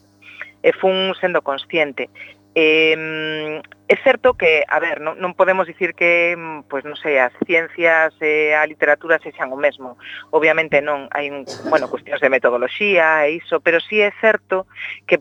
[0.64, 2.08] E fun sendo consciente.
[2.54, 6.32] Eh, é certo que, a ver, non, non podemos dicir que,
[6.72, 10.00] pois non sei, as ciencias e a literatura se xan o mesmo.
[10.32, 14.64] Obviamente non, hai un, bueno, cuestións de metodoloxía e iso, pero sí é certo
[15.04, 15.20] que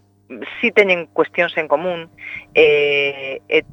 [0.62, 2.08] si sí teñen cuestións en común
[2.56, 3.68] eh, e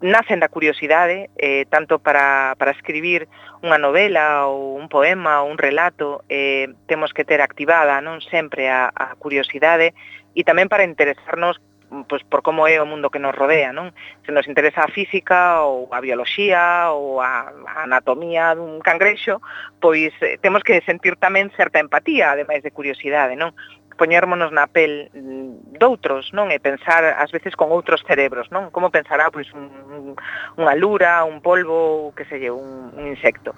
[0.00, 3.28] nacen da curiosidade, eh, tanto para, para escribir
[3.60, 8.72] unha novela ou un poema ou un relato, eh, temos que ter activada non sempre
[8.72, 9.92] a, a curiosidade
[10.32, 11.60] e tamén para interesarnos
[12.08, 13.92] pois, por como é o mundo que nos rodea, non?
[14.24, 19.42] Se nos interesa a física ou a bioloxía ou a, a anatomía dun cangrexo,
[19.82, 23.52] pois eh, temos que sentir tamén certa empatía, ademais de curiosidade, non?
[24.00, 26.48] poñérmonos na pel mm, doutros, non?
[26.48, 28.72] E pensar ás veces con outros cerebros, non?
[28.72, 30.16] Como pensará pois un, un
[30.56, 33.52] unha lura, un polvo, que se lle, un, un insecto.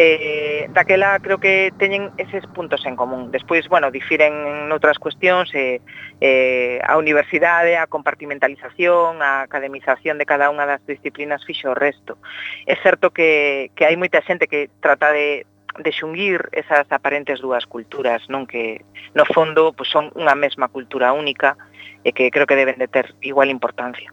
[0.00, 3.28] Eh, daquela creo que teñen eses puntos en común.
[3.28, 5.84] Despois, bueno, difiren noutras cuestións eh,
[6.24, 12.16] eh, a universidade, a compartimentalización, a academización de cada unha das disciplinas fixo o resto.
[12.64, 15.44] É certo que, que hai moita xente que trata de
[15.78, 18.84] de xunguir esas aparentes dúas culturas, non que
[19.14, 21.58] no fondo pois, son unha mesma cultura única
[22.04, 24.12] e que creo que deben de ter igual importancia.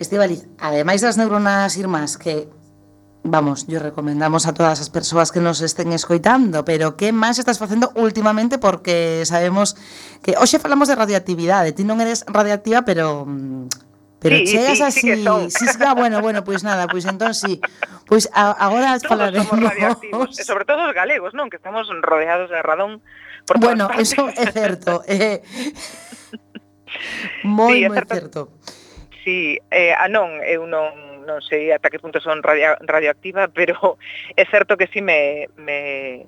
[0.00, 2.48] Estivaliz, ademais das neuronas irmás que
[3.22, 7.60] Vamos, yo recomendamos a todas as persoas que nos estén escoitando, pero que máis estás
[7.60, 9.76] facendo últimamente porque sabemos
[10.24, 13.89] que hoxe falamos de radioactividade, ti non eres radioactiva, pero mm,
[14.20, 15.50] Pero sí, chegas sí, así, sí, que son.
[15.50, 17.60] sí, ah, bueno, bueno, pois pues nada, pois pues entón sí.
[18.06, 19.48] Pois pues a, agora Todos falaremos.
[19.48, 23.00] Somos radioactivos, e eh, sobre todo os galegos, non, que estamos rodeados de radón
[23.48, 24.12] por Bueno, partes.
[24.12, 25.02] eso é certo.
[25.08, 25.40] Eh,
[27.46, 28.14] moi, sí, moi certo.
[28.14, 28.40] certo.
[29.24, 30.90] Sí, eh, ah, a non, eu eh, non,
[31.24, 33.96] non sei ata que punto son radio, radioactiva, pero
[34.36, 36.26] é certo que sí me, me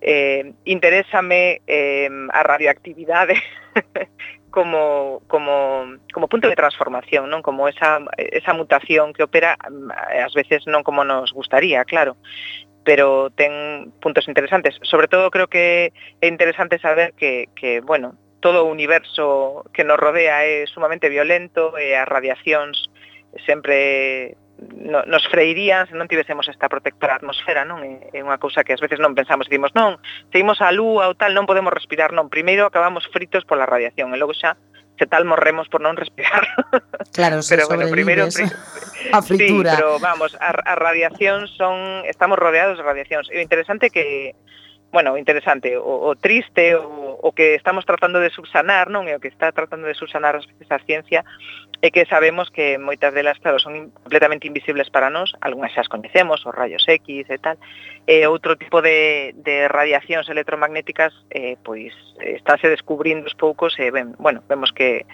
[0.00, 3.34] eh, interésame eh, a radioactividade
[3.94, 4.08] eh,
[4.50, 9.92] como, como, como punto de transformación, non como esa, esa mutación que opera, mm,
[10.24, 12.16] ás veces non como nos gustaría, claro,
[12.88, 14.80] pero ten puntos interesantes.
[14.82, 20.00] Sobre todo creo que é interesante saber que, que bueno, todo o universo que nos
[20.00, 22.88] rodea é sumamente violento e as radiacións
[23.44, 27.86] sempre no, nos freirían se non tivésemos esta protectora atmosfera, non?
[27.86, 30.02] É, é unha cousa que ás veces non pensamos, dicimos, non,
[30.34, 34.10] se a á lúa ou tal, non podemos respirar, non, primeiro acabamos fritos pola radiación
[34.10, 34.58] e logo xa
[34.98, 36.42] se tal morremos por non respirar.
[37.14, 38.50] Claro, se pero bueno, primeiro pri...
[39.14, 39.72] a fritura.
[39.72, 43.30] Sí, pero vamos, a, a radiación son estamos rodeados de radiacións.
[43.30, 44.34] E o interesante que
[44.90, 49.20] bueno, interesante, o, o triste, o, o que estamos tratando de subsanar, non é o
[49.20, 51.28] que está tratando de subsanar as veces a ciencia,
[51.80, 55.90] e que sabemos que moitas delas, claro, son completamente invisibles para nós, algunhas xa as
[55.90, 57.56] coñecemos, os rayos X e tal,
[58.08, 61.92] e outro tipo de, de radiacións electromagnéticas eh, pois
[62.24, 65.04] estáse descubrindo os poucos e eh, ben, bueno, vemos que,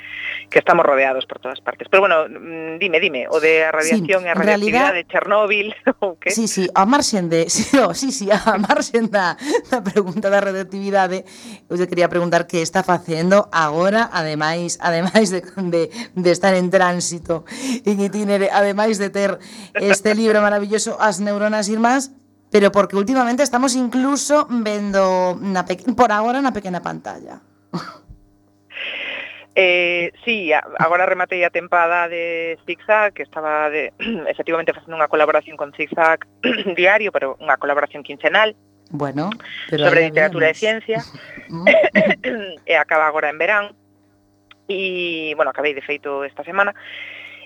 [0.46, 1.90] que estamos rodeados por todas partes.
[1.90, 5.10] Pero bueno, mm, dime, dime, o de a radiación sí, e a radiactividade realidad, de
[5.10, 5.68] Chernóbil
[6.06, 6.30] ou que?
[6.30, 9.34] Sí, sí, a marxen de, sí, oh, sí, sí, a marxen da,
[9.74, 11.26] da pregunta da radioactividade,
[11.66, 16.70] eu te quería preguntar que está facendo agora, ademais, ademais de, de, de estar en
[16.70, 17.42] tránsito
[17.82, 19.42] en itinere, ademais de ter
[19.74, 22.14] este libro maravilloso As neuronas irmás,
[22.54, 27.42] pero porque últimamente estamos incluso vendo na por agora na pequena pantalla.
[29.56, 33.94] Eh, sí, agora rematei a tempada de Zigzag, que estaba de,
[34.26, 36.26] efectivamente facendo unha colaboración con Zigzag
[36.74, 38.58] diario, pero unha colaboración quincenal.
[38.90, 39.30] Bueno,
[39.70, 41.06] pero sobre literatura e ciencia.
[42.66, 43.78] e eh, acaba agora en verán.
[44.66, 46.74] E, bueno, acabei de feito esta semana.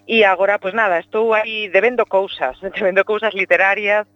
[0.09, 4.09] E agora, pois pues nada, estou aí devendo cousas, devendo cousas literarias,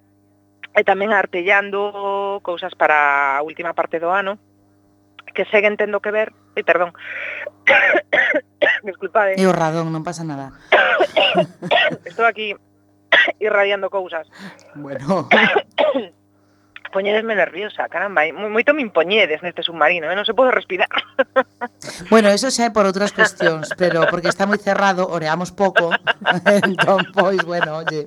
[0.72, 4.40] e tamén artellando cousas para a última parte do ano
[5.32, 6.92] que seguen tendo que ver, e perdón.
[8.84, 9.40] Disculpade.
[9.40, 10.52] E o radón, non pasa nada.
[12.08, 12.52] Estou aquí
[13.40, 14.28] irradiando cousas.
[14.76, 15.28] Bueno.
[16.92, 20.16] poñedesme nerviosa, caramba, eh, moito me impoñedes neste submarino, eh?
[20.16, 20.92] non se pode respirar.
[22.12, 25.88] Bueno, eso xa é por outras cuestións, pero porque está moi cerrado, oreamos pouco,
[26.60, 28.04] entón, pois, bueno, oye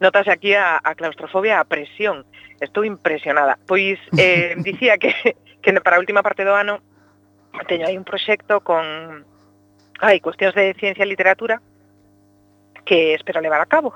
[0.00, 2.24] notase aquí a, a claustrofobia, a presión.
[2.60, 3.58] Estou impresionada.
[3.66, 6.80] Pois eh, dicía que, que para a última parte do ano
[7.66, 8.84] teño aí un proxecto con
[10.00, 11.60] hai cuestións de ciencia e literatura
[12.86, 13.92] que espero levar a cabo.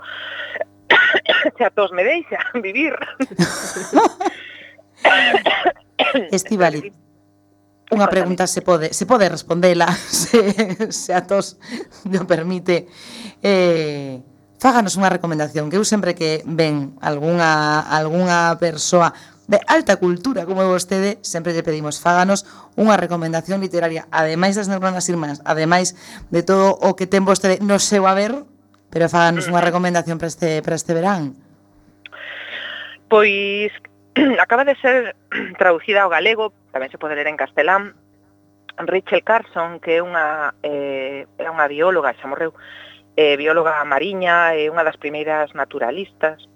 [1.58, 2.92] xa tos me deixa vivir.
[6.30, 6.92] Estivali,
[7.92, 9.88] unha pregunta se pode, se pode respondela
[10.20, 10.40] se,
[10.92, 11.56] se a tos
[12.04, 12.86] non permite.
[13.40, 14.20] Eh,
[14.64, 19.12] fáganos unha recomendación, que eu sempre que ven algunha, algunha persoa
[19.44, 25.04] de alta cultura como vostede, sempre lle pedimos fáganos unha recomendación literaria, ademais das neuronas
[25.12, 25.92] irmás, ademais
[26.32, 28.32] de todo o que ten vostede no seu haber,
[28.88, 31.36] pero fáganos unha recomendación para este, para este verán.
[33.12, 33.68] Pois
[34.40, 35.12] acaba de ser
[35.60, 37.92] traducida ao galego, tamén se pode ler en castelán,
[38.80, 42.56] Rachel Carson, que é unha, eh, é unha bióloga, xa morreu,
[43.16, 46.50] eh, bióloga mariña e eh, unha das primeiras naturalistas,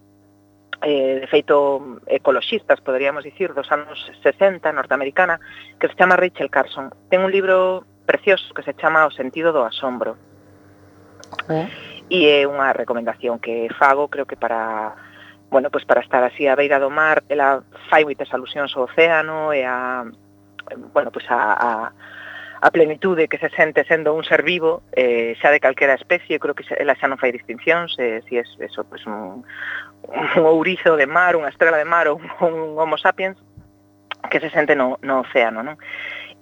[0.83, 5.41] eh, de feito ecoloxistas, poderíamos dicir, dos anos 60, norteamericana,
[5.79, 6.91] que se chama Rachel Carson.
[7.11, 10.17] Ten un libro precioso que se chama O sentido do asombro.
[11.49, 11.69] Eh?
[12.09, 14.97] E é unha recomendación que fago, creo que para
[15.51, 19.53] bueno, pois para estar así a beira do mar, ela fai moitas alusións ao océano
[19.53, 20.05] e a
[20.93, 21.71] bueno, pois a, a
[22.61, 26.43] a plenitude que se sente sendo un ser vivo eh, xa de calquera especie, eu
[26.43, 29.47] creo que xa, ela xa non fai distincións eh, si es eso, pues un,
[30.03, 33.39] un ourizo de mar, unha estrela de mar ou un, un homo sapiens
[34.27, 35.79] que se sente no, no océano, non?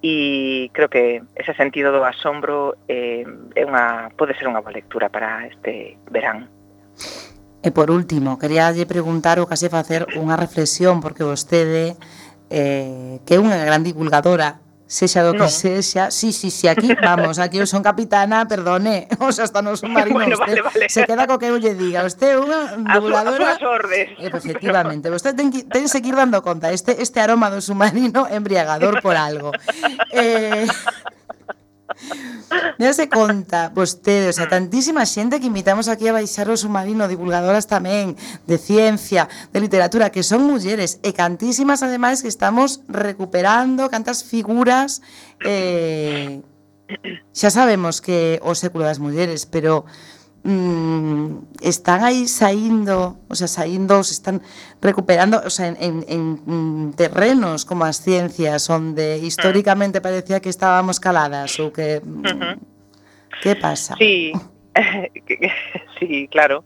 [0.01, 5.13] E creo que ese sentido do asombro eh, é unha, pode ser unha boa lectura
[5.13, 6.49] para este verán.
[7.61, 11.97] E por último, quería lle preguntar ou case facer unha reflexión, porque vostede,
[12.49, 15.49] eh, que é unha gran divulgadora Sexa do que no.
[15.51, 19.75] sexa, sí, sí, sí, aquí, vamos, aquí eu son capitana, perdone, o sea, hasta non
[19.75, 20.87] son marino, bueno, usted, vale, vale.
[20.87, 23.51] se queda co que eu lle diga, usted é unha devoradora...
[23.51, 24.15] A súas ordes.
[24.23, 25.19] Eh, pues, efectivamente, pero...
[25.19, 29.19] usted ten que, ten que ir dando conta, este, este aroma do submarino embriagador por
[29.19, 29.51] algo.
[30.15, 30.71] eh,
[32.79, 37.67] Dese conta, vostede, o sea, tantísima xente que invitamos aquí a baixar o submarino, divulgadoras
[37.67, 44.23] tamén de ciencia, de literatura, que son mulleres, e cantísimas ademais que estamos recuperando, cantas
[44.23, 45.01] figuras
[45.43, 46.45] eh,
[47.35, 49.85] xa sabemos que o século das mulleres, pero
[50.47, 54.43] mm, están aí saindo, o sea, saindo, se están
[54.81, 59.27] recuperando, o sea, en, en, en mm, terrenos como as ciencias onde ah.
[59.27, 62.57] históricamente parecía que estábamos caladas ou que uh -huh.
[63.43, 63.99] que pasa?
[63.99, 64.33] Sí.
[65.99, 66.63] sí, claro.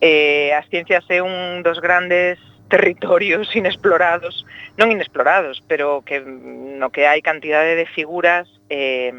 [0.00, 2.36] Eh, as ciencias é un dos grandes
[2.68, 4.44] territorios inexplorados,
[4.76, 9.14] non inexplorados, pero que mm, no que hai cantidade de figuras eh,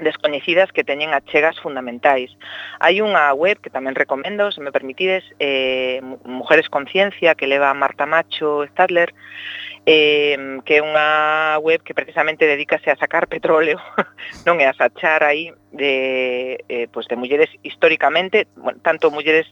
[0.00, 2.32] descoñecidas que teñen achegas fundamentais.
[2.80, 7.78] Hai unha web que tamén recomendo, se me permitides, eh, Mujeres Conciencia, que leva a
[7.78, 9.12] Marta Macho Stadler,
[9.86, 13.78] eh, que é unha web que precisamente dedícase a sacar petróleo,
[14.48, 18.48] non é a sachar aí de, eh, pues de mulleres históricamente,
[18.82, 19.46] tanto mulleres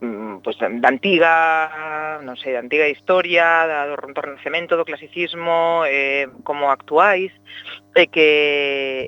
[0.00, 4.84] Mm, mm, pois da antiga, non sei, da antiga historia, da, do, do renacemento, do
[4.84, 7.30] clasicismo, eh, como actuais,
[7.94, 8.30] e eh, que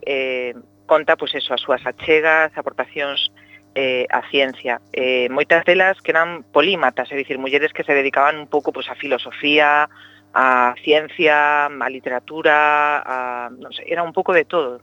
[0.07, 0.53] eh,
[0.87, 3.34] conta pois eso, as súas achegas, aportacións
[3.74, 4.80] eh, a ciencia.
[4.95, 8.89] Eh, moitas delas que eran polímatas, é dicir, mulleres que se dedicaban un pouco pois,
[8.89, 9.91] a filosofía,
[10.32, 14.80] a ciencia, a literatura, a, non sei, era un pouco de todo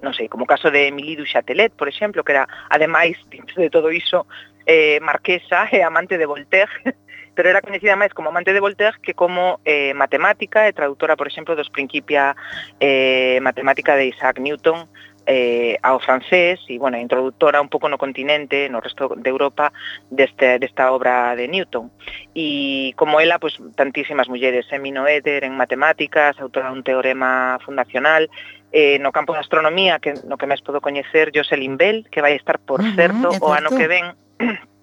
[0.00, 3.18] non sei, como o caso de Emily du Châtelet, por exemplo, que era, ademais
[3.58, 4.26] de todo iso,
[4.66, 6.72] eh, marquesa e amante de Voltaire,
[7.34, 11.26] pero era coñecida máis como amante de Voltaire que como eh, matemática e traductora, por
[11.26, 12.36] exemplo, dos Principia
[12.78, 14.86] eh, Matemática de Isaac Newton
[15.26, 19.72] eh, ao francés e, bueno, introductora un pouco no continente, no resto de Europa,
[20.10, 21.90] deste, desta obra de Newton.
[22.34, 28.28] E como ela, pues, tantísimas mulleres, Emi eh, en matemáticas, autora dun teorema fundacional,
[28.72, 32.34] eh, no campo da astronomía, que no que máis podo coñecer, Jocelyn Bell, que vai
[32.36, 34.12] estar, por certo, uh -huh, certo, o ano que ven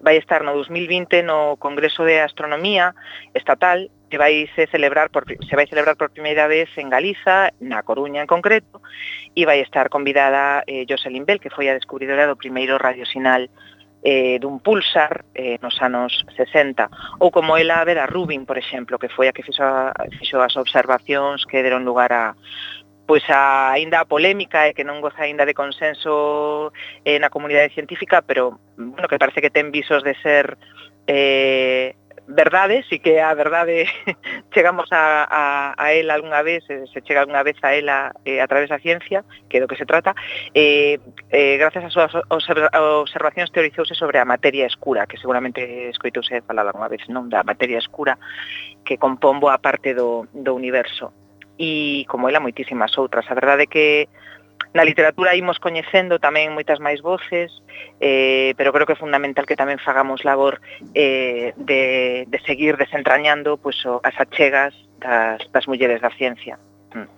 [0.00, 2.94] vai estar no 2020 no Congreso de Astronomía
[3.34, 7.82] Estatal que vai se celebrar por, se vai celebrar por primeira vez en Galiza, na
[7.82, 8.80] Coruña en concreto,
[9.34, 13.50] e vai estar convidada eh, Jocelyn Bell, que foi a descubridora do primeiro radiosinal
[14.06, 19.02] eh, dun pulsar eh, nos anos 60, ou como ela a Vera Rubin, por exemplo,
[19.02, 22.38] que foi a que fixo, a, fixo as observacións que deron lugar a,
[23.06, 26.74] pois a, ainda a polémica e que non goza aínda de consenso
[27.06, 30.58] eh, na comunidade científica, pero bueno, que parece que ten visos de ser
[31.06, 31.94] eh,
[32.26, 33.86] verdade, si que a verdade
[34.54, 38.40] chegamos a, a, a ela algunha vez, se, se chega algunha vez a ela eh,
[38.40, 40.14] a través da ciencia, que é do que se trata,
[40.54, 40.98] eh,
[41.30, 42.12] eh, gracias ás súas
[43.06, 47.78] observacións teorizouse sobre a materia escura, que seguramente escoitouse falar algunha vez, non da materia
[47.78, 48.18] escura
[48.82, 51.25] que compón boa parte do, do universo
[51.58, 53.24] e como ela moitísimas outras.
[53.28, 54.08] A verdade é que
[54.76, 57.48] na literatura imos coñecendo tamén moitas máis voces,
[58.00, 60.60] eh, pero creo que é fundamental que tamén fagamos labor
[60.92, 66.60] eh, de, de seguir desentrañando pues, o, as achegas das, das mulleres da ciencia.
[66.92, 67.08] Mm.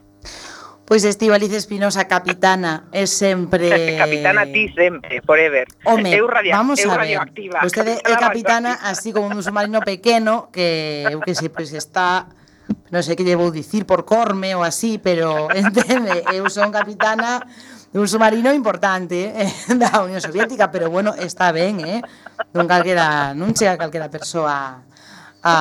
[0.86, 3.98] Pois Estivaliz Espinosa, capitana, é sempre...
[4.02, 5.66] Capitana ti sempre, forever.
[5.84, 7.58] Home, eu radio, vamos eu a ver, radioactiva.
[7.60, 12.30] vostede é capitana, así como un submarino pequeno, que, eu que sei, pois pues está
[12.88, 17.44] non sei que lle vou dicir por corme ou así, pero entende, eu son capitana
[17.92, 22.00] dun submarino importante eh, da Unión Soviética, pero bueno, está ben, eh?
[22.52, 24.84] Non calquera, non chega calquera persoa
[25.42, 25.54] a,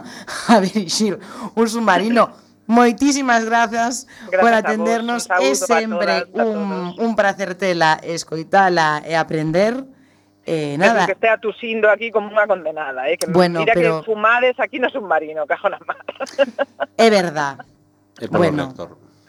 [0.52, 1.20] a dirixir
[1.54, 2.44] un submarino.
[2.64, 5.28] Moitísimas grazas, grazas por atendernos.
[5.28, 9.84] Vos, é sempre todas, un, un prazer tela escoitala e aprender.
[10.46, 11.06] Eh, nada.
[11.06, 13.08] Que esté atusindo aquí como una condenada.
[13.08, 13.16] ¿eh?
[13.16, 15.96] Que bueno, mira que fumares aquí no es un marino, cajonas más.
[16.96, 17.58] Es verdad.
[18.20, 18.72] Es bueno.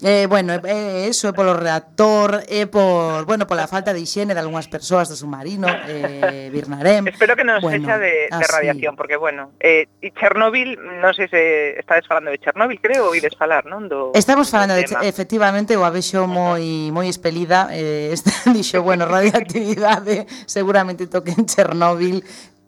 [0.02, 4.04] Eh, bueno, eh, eh, eso é polo reactor, é eh, por, bueno, pola falta de
[4.04, 7.08] higiene de algunhas persoas do submarino, eh, Birnarem.
[7.08, 11.32] Espero que non bueno, sexa de, de radiación, porque, bueno, eh, e Chernobyl, non sei
[11.32, 13.88] se estades falando de Chernobyl, creo, ou ides falar, non?
[13.88, 15.00] Do, Estamos falando, do tema.
[15.00, 21.48] de, efectivamente, o avexo moi moi expelida, eh, este, dixo, bueno, radioactividade, seguramente toque en
[21.48, 22.20] Chernobyl.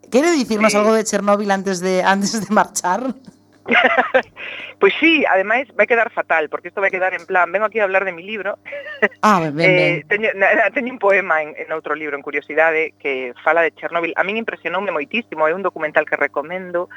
[0.07, 0.79] Quere dicirnos sí.
[0.79, 3.11] algo de Chernobyl antes de antes de marchar?
[4.79, 7.83] pois sí, ademais vai quedar fatal, porque isto vai quedar en plan, vengo aquí a
[7.83, 8.57] hablar de mi libro.
[9.21, 9.69] Ah, ben, ben.
[9.69, 13.69] Eh, teño, na, teño un poema en, en outro libro, en Curiosidade, que fala de
[13.77, 14.13] Chernóbil.
[14.17, 16.89] A min impresionoume moitísimo, é un documental que recomendo.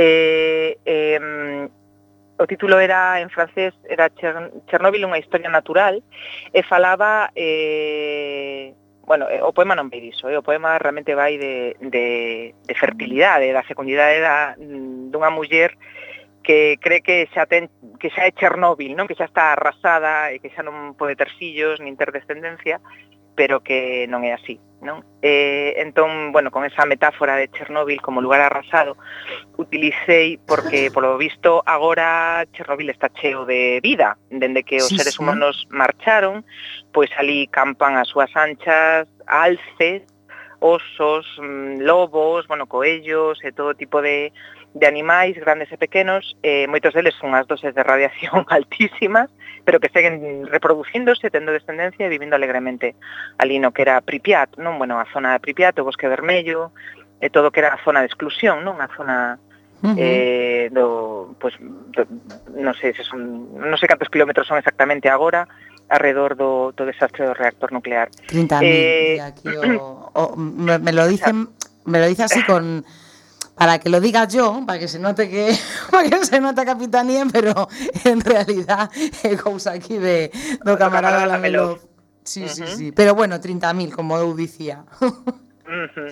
[0.00, 1.68] Eh, eh,
[2.38, 4.08] o título era en francés era
[4.66, 6.00] Chernóbil unha historia natural
[6.50, 10.38] e falaba eh, bueno, eh, o poema non vai diso, eh?
[10.38, 15.74] o poema realmente vai de, de, de fertilidade, da fecundidade da, mm, dunha muller
[16.42, 19.06] que cree que xa ten que xa é Chernóbil, non?
[19.06, 22.82] Que xa está arrasada e que xa non pode ter fillos nin ter descendencia,
[23.34, 25.06] pero que non é así, non?
[25.22, 28.98] Eh, entón, bueno, con esa metáfora de Chernóbil como lugar arrasado,
[29.56, 35.18] utilicei porque polo visto agora Chernóbil está cheo de vida, dende que os sí, seres
[35.18, 35.72] humanos sí.
[35.72, 36.44] marcharon,
[36.92, 40.02] pois ali campan as súas anchas, alces,
[40.60, 44.32] osos, mm, lobos, bueno, coellos e todo tipo de
[44.74, 49.28] de animais grandes e pequenos, eh, moitos deles son as doses de radiación altísimas,
[49.64, 52.96] pero que seguen reproducíndose, tendo descendencia e vivindo alegremente.
[53.36, 54.80] Ali no que era Pripyat, non?
[54.80, 56.72] Bueno, a zona de Pripyat, o Bosque Vermello,
[57.20, 58.80] e todo que era a zona de exclusión, non?
[58.80, 59.38] A zona
[59.82, 59.98] Uh -huh.
[59.98, 62.06] eh, do, pues, do,
[62.54, 65.50] non sei se son, non sei cantos kilómetros son exactamente agora,
[65.90, 68.06] alrededor do, do desastre do reactor nuclear.
[68.30, 71.50] 30.000, eh, aquí o, o, me, me lo dicen,
[71.82, 72.86] me lo dice así con
[73.54, 75.52] para que lo diga yo, para que se note que
[75.90, 77.68] para que se note capitanía, pero
[78.04, 78.90] en realidad
[79.22, 80.30] é cousa aquí de
[80.64, 81.26] do camarada.
[81.26, 81.78] Lamelov.
[82.24, 84.84] Sí, sí, sí, pero bueno, 30.000 como eu dicía.
[85.00, 86.06] Mm, Ujú.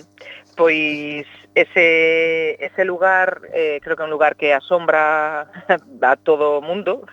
[0.55, 1.25] Pois
[1.55, 5.47] ese, ese lugar, eh, creo que é un lugar que asombra
[6.01, 7.05] a todo o mundo,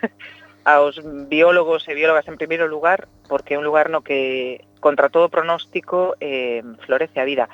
[0.69, 1.01] aos
[1.33, 6.15] biólogos e biólogas en primeiro lugar, porque é un lugar no que contra todo pronóstico
[6.21, 7.49] eh, florece a vida.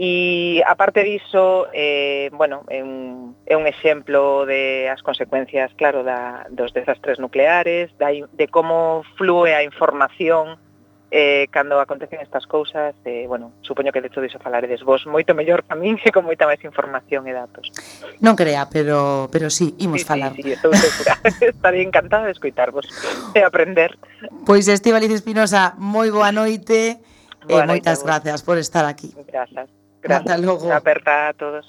[0.00, 6.48] E aparte diso, eh, bueno, é un, é un exemplo de as consecuencias, claro, da,
[6.48, 10.58] dos desastres nucleares, da, de como flúe a información
[11.18, 15.32] eh, cando acontecen estas cousas, eh, bueno, supoño que de todo iso falaredes vos moito
[15.32, 17.72] mellor a min e con moita máis información e datos.
[18.20, 20.36] Non crea, pero pero sí, imos sí, falar.
[20.36, 21.16] Sí, sí, estou segura.
[21.40, 22.84] Estaré encantada de escoitarvos
[23.32, 23.96] e aprender.
[24.44, 27.00] Pois Estíbaliz Espinosa, moi boa noite
[27.48, 29.16] boa e noite moitas gracias por estar aquí.
[29.24, 29.72] Grazas.
[30.04, 30.20] Grazas.
[30.20, 30.68] Hasta logo.
[30.68, 31.64] Aperta a todos.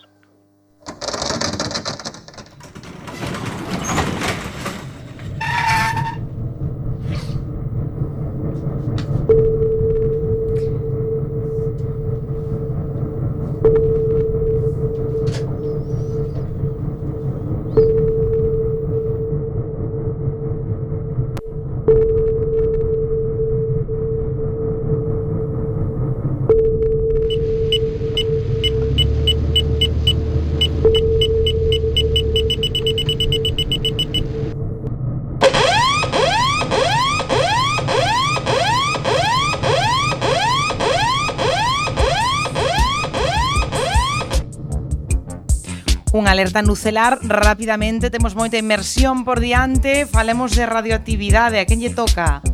[46.37, 52.45] alerta nucelar rápidamente, temos moita inmersión por diante, falemos de radioactividade, a quen lle toca?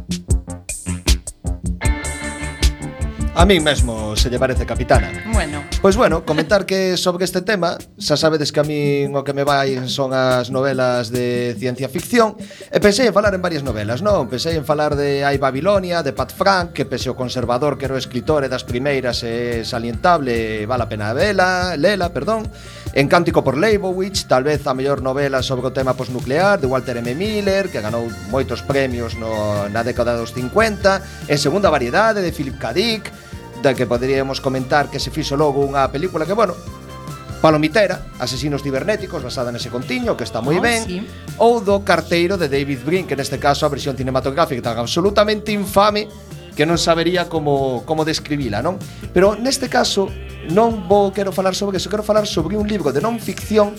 [3.36, 5.10] A mí mesmo se lle parece capitana.
[5.34, 5.64] Bueno.
[5.82, 9.42] Pois bueno, comentar que sobre este tema, xa sabedes que a mí o que me
[9.42, 12.38] vai son as novelas de ciencia ficción,
[12.70, 14.30] e pensei en falar en varias novelas, non?
[14.30, 17.98] Pensei en falar de Ai Babilonia, de Pat Frank, que pese o conservador que era
[17.98, 22.46] o escritor e das primeiras é salientable, vale a pena vela, lela, perdón.
[22.94, 27.02] En Cántico por Leibowitz, tal vez a mellor novela sobre o tema posnuclear de Walter
[27.02, 27.18] M.
[27.18, 32.62] Miller, que ganou moitos premios no, na década dos 50, en Segunda Variedade de Philip
[32.62, 32.70] K.
[32.78, 33.10] Dick,
[33.64, 36.52] da que poderíamos comentar que se fixo logo unha película que, bueno,
[37.40, 41.00] Palomitera, Asesinos Cibernéticos, basada nese contiño, que está moi oh, ben, sí.
[41.40, 46.08] ou do Carteiro de David Brin, que neste caso a versión cinematográfica tan absolutamente infame
[46.56, 48.80] que non sabería como, como describila, non?
[49.16, 50.12] Pero neste caso
[50.52, 53.76] non vou quero falar sobre eso, quero falar sobre un libro de non ficción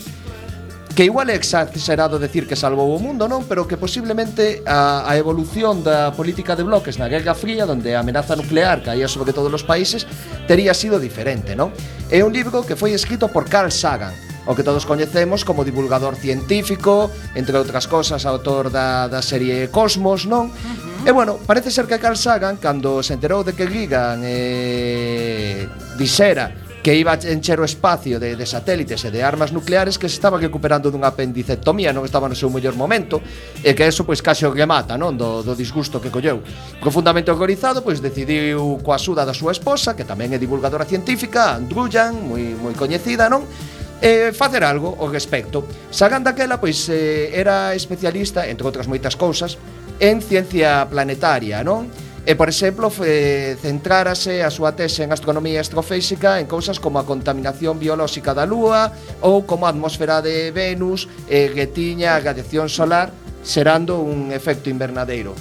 [0.95, 3.43] que igual é exagerado decir que salvou o mundo, non?
[3.43, 7.99] Pero que posiblemente a, a evolución da política de bloques na Guerra Fría, donde a
[7.99, 10.07] amenaza nuclear caía sobre todos os países,
[10.47, 11.75] tería sido diferente, non?
[12.07, 14.15] É un libro que foi escrito por Carl Sagan,
[14.47, 20.23] o que todos coñecemos como divulgador científico, entre outras cosas, autor da, da serie Cosmos,
[20.23, 20.47] non?
[20.47, 20.95] Uh -huh.
[21.05, 25.67] E bueno, parece ser que Carl Sagan, cando se enterou de que Gigan eh,
[25.99, 30.05] disera que iba a encher o espacio de, de satélites e de armas nucleares que
[30.05, 33.25] se estaban recuperando dunha apendicectomía, non estaba no seu mellor momento,
[33.65, 36.45] e que eso pois case o que mata, non, do, do disgusto que colleu.
[36.77, 42.21] Profundamente horrorizado, pois decidiu coa axuda da súa esposa, que tamén é divulgadora científica, Andrujan,
[42.21, 43.49] moi moi coñecida, non?
[43.97, 45.65] eh, facer algo ao respecto.
[45.89, 49.57] Sagan daquela, pois, eh, era especialista, entre outras moitas cousas,
[49.97, 51.89] en ciencia planetaria, non?
[52.25, 57.77] E, por exemplo, centrárase a súa tese en astronomía astrofísica en cousas como a contaminación
[57.77, 58.89] biolóxica da Lúa
[59.21, 63.13] ou como a atmosfera de Venus e que tiña a radiación solar
[63.45, 65.37] xerando un efecto invernadeiro.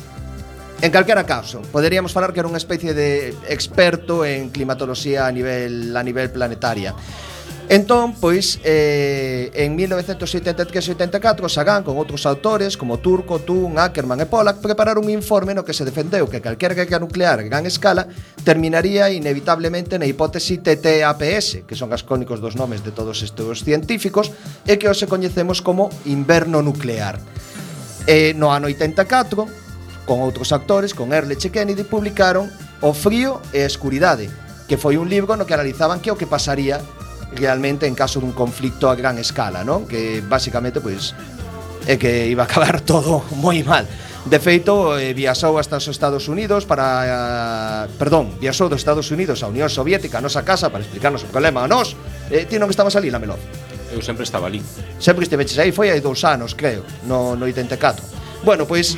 [0.85, 5.97] En calquera caso, poderíamos falar que era unha especie de experto en climatoloxía a nivel
[5.97, 6.93] a nivel planetaria.
[7.69, 14.61] Entón, pois, eh, en 1973-84 Sagan con outros autores como Turco, Thun, Ackerman e Pollack
[14.61, 18.05] prepararon un informe no que se defendeu que calquer guerra nuclear en gran escala
[18.45, 24.29] terminaría inevitablemente na hipótese TTAPS, que son as cónicos dos nomes de todos estes científicos,
[24.69, 27.17] e que hoxe coñecemos como inverno nuclear.
[28.05, 32.53] E no ano 84, con outros actores, con Erlich e Kennedy, publicaron
[32.85, 34.29] O frío e a escuridade,
[34.69, 36.85] que foi un libro no que analizaban que o que pasaría
[37.37, 39.85] realmente en caso dun conflicto a gran escala, non?
[39.85, 41.13] Que basicamente pois
[41.85, 43.85] é que iba a acabar todo moi mal.
[44.25, 47.85] De feito, eh, viaxou hasta os Estados Unidos para...
[47.85, 51.29] Eh, perdón, viaxou dos Estados Unidos á Unión Soviética, a nosa casa, para explicarnos o
[51.29, 51.93] problema a nós.
[52.33, 53.37] Eh, ti non estabas ali, Lamelov?
[53.93, 54.65] Eu sempre estaba ali.
[54.97, 58.01] Sempre esteveches aí, foi hai dous anos, creo, no, no 84.
[58.41, 58.97] Bueno, pois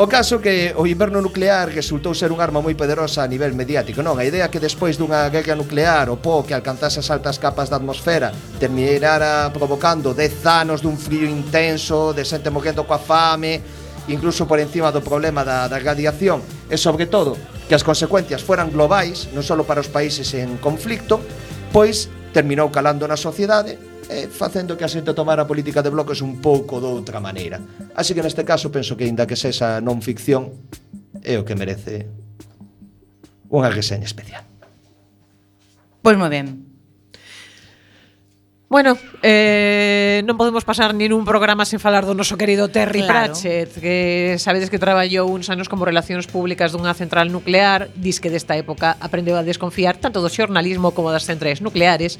[0.00, 4.00] O caso que o inverno nuclear resultou ser un arma moi poderosa a nivel mediático,
[4.00, 4.16] non?
[4.16, 7.76] A idea que despois dunha guerra nuclear o po que alcanzase as altas capas da
[7.76, 13.60] atmosfera terminara provocando dez anos dun frío intenso, de xente morrendo coa fame,
[14.08, 16.40] incluso por encima do problema da, da radiación
[16.72, 17.36] e sobre todo
[17.68, 21.20] que as consecuencias fueran globais, non só para os países en conflicto,
[21.76, 23.76] pois terminou calando na sociedade
[24.10, 27.62] e facendo que a xente tomara a política de bloques un pouco doutra maneira.
[27.94, 30.50] Así que neste caso penso que aínda que sexa non ficción
[31.22, 32.10] é o que merece
[33.54, 34.42] unha reseña especial.
[36.02, 36.69] Pois moi ben.
[38.70, 38.96] Bueno,
[39.26, 43.34] eh, non podemos pasar nin un programa sen falar do noso querido Terry claro.
[43.34, 48.30] Pratchett Que sabedes que traballou uns anos como relacións públicas dunha central nuclear dis que
[48.30, 52.14] desta época aprendeu a desconfiar tanto do xornalismo como das centrais nucleares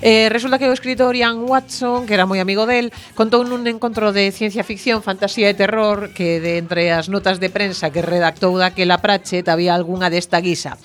[0.00, 4.16] Eh, resulta que o escritor Ian Watson, que era moi amigo del, contou nun encontro
[4.16, 8.56] de ciencia ficción, fantasía e terror que de entre as notas de prensa que redactou
[8.56, 10.80] daquela Pratchett había algunha desta guisa.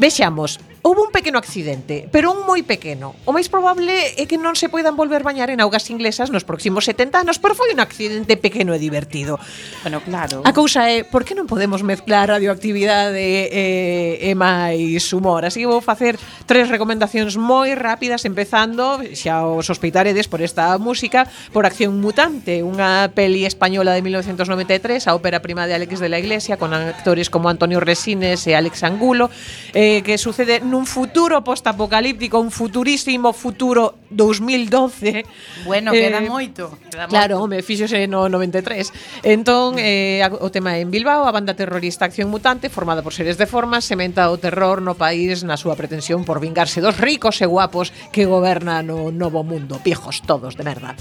[0.00, 3.18] Vexamos, Houve un pequeno accidente, pero un moi pequeno.
[3.26, 6.86] O máis probable é que non se poidan volver bañar en augas inglesas nos próximos
[6.86, 9.34] 70 anos, pero foi un accidente pequeno e divertido.
[9.82, 10.46] Bueno, claro.
[10.46, 15.42] A cousa é, por que non podemos mezclar radioactividade e, e máis humor?
[15.42, 21.26] Así que vou facer tres recomendacións moi rápidas, empezando, xa os sospeitaredes por esta música,
[21.50, 26.22] por Acción Mutante, unha peli española de 1993, a ópera prima de Alex de la
[26.22, 29.34] Iglesia, con actores como Antonio Resines e Alex Angulo,
[29.74, 35.24] eh, que sucede nun nun futuro postapocalíptico, un futurísimo futuro 2012.
[35.64, 36.76] Bueno, eh, queda moito.
[36.92, 37.56] Queda claro, moito.
[37.56, 39.24] me fíxose no 93.
[39.24, 43.40] Entón, eh, o tema é en Bilbao, a banda terrorista Acción Mutante, formada por seres
[43.40, 47.48] de forma, sementa o terror no país na súa pretensión por vingarse dos ricos e
[47.48, 50.92] guapos que gobernan o novo mundo, pijos todos de merda.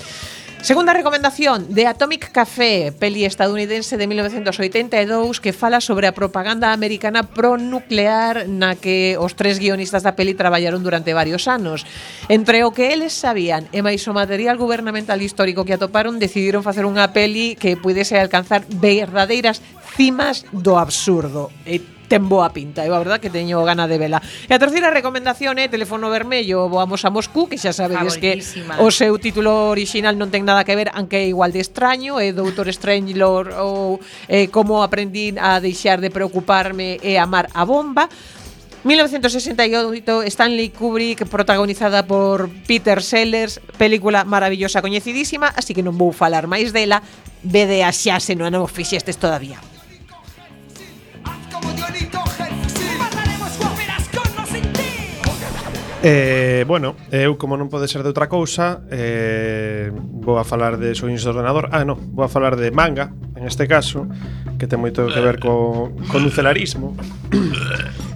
[0.66, 7.22] Segunda recomendación de Atomic Café, peli estadounidense de 1982 que fala sobre a propaganda americana
[7.22, 11.86] pronuclear na que os tres guionistas da peli traballaron durante varios anos.
[12.34, 16.90] Entre o que eles sabían e máis o material gubernamental histórico que atoparon, decidiron facer
[16.90, 19.62] unha peli que pudese alcanzar verdadeiras
[19.94, 21.54] cimas do absurdo.
[21.70, 21.78] E
[22.08, 24.22] ten boa pinta, eh, eu a verdad que teño gana de vela.
[24.48, 28.40] E a terceira recomendación é eh, Teléfono Vermello, voamos a Moscú, que xa sabedes que
[28.80, 32.30] o seu título orixinal non ten nada que ver, aunque é igual de extraño, é
[32.30, 34.00] eh, Doutor Strangelor ou
[34.30, 38.08] eh, Como aprendín a deixar de preocuparme e amar a bomba.
[38.86, 46.46] 1968, Stanley Kubrick, protagonizada por Peter Sellers, película maravillosa, coñecidísima, así que non vou falar
[46.46, 47.02] máis dela,
[47.42, 49.58] vede a xa se non o fixestes todavía.
[56.08, 60.94] Eh, bueno, eu como non pode ser de outra cousa eh, Vou a falar de
[60.94, 61.74] sonhos de ordenador.
[61.74, 64.06] Ah, non, vou a falar de manga En este caso
[64.66, 66.98] que ten moito que ver co, co nucelarismo.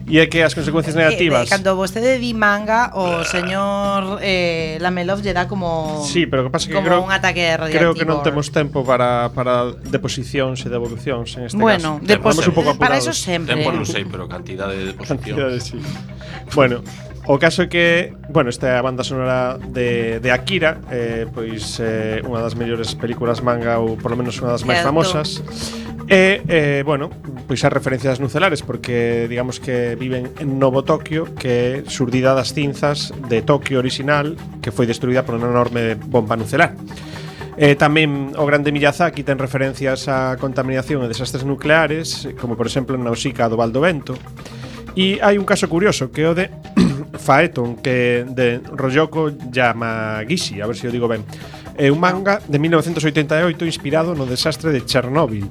[0.09, 1.45] E é que as consecuencias negativas.
[1.45, 6.49] Eh, cando vostede di manga, o señor eh, Lamelov lle dá como Sí, pero que
[6.49, 7.93] pasa que como creo, un ataque radiativo.
[7.93, 12.25] Creo que non temos tempo para para deposicións e devolucións en este bueno, caso.
[12.25, 12.81] Bueno, un pouco apurados.
[12.81, 13.53] Para eso sempre.
[13.53, 15.21] Tempo non sei, pero cantidade de deposicións.
[15.21, 15.77] Cantidade, sí.
[16.57, 16.81] Bueno,
[17.29, 21.77] O caso é que, bueno, esta é a banda sonora de, de Akira eh, Pois
[21.77, 25.37] eh, unha das mellores películas manga Ou polo menos unha das máis famosas.
[26.09, 27.13] E, eh, bueno,
[27.45, 32.49] pois hai referencias nucelares Porque digamos que viven en Novo Tokio Que é surdida das
[32.57, 36.73] cinzas de Tokio original Que foi destruída por unha enorme bomba nucelar.
[37.61, 42.97] Eh, tamén o grande Miyazaki ten referencias a contaminación e desastres nucleares, como por exemplo
[42.97, 44.17] en Nausicaa do Vento.
[44.97, 46.49] E hai un caso curioso, que é o de
[47.29, 51.21] Faeton que de Royoko Yamagishi, a ver se o digo ben.
[51.77, 55.45] É un manga de 1988 inspirado no desastre de Chernóbil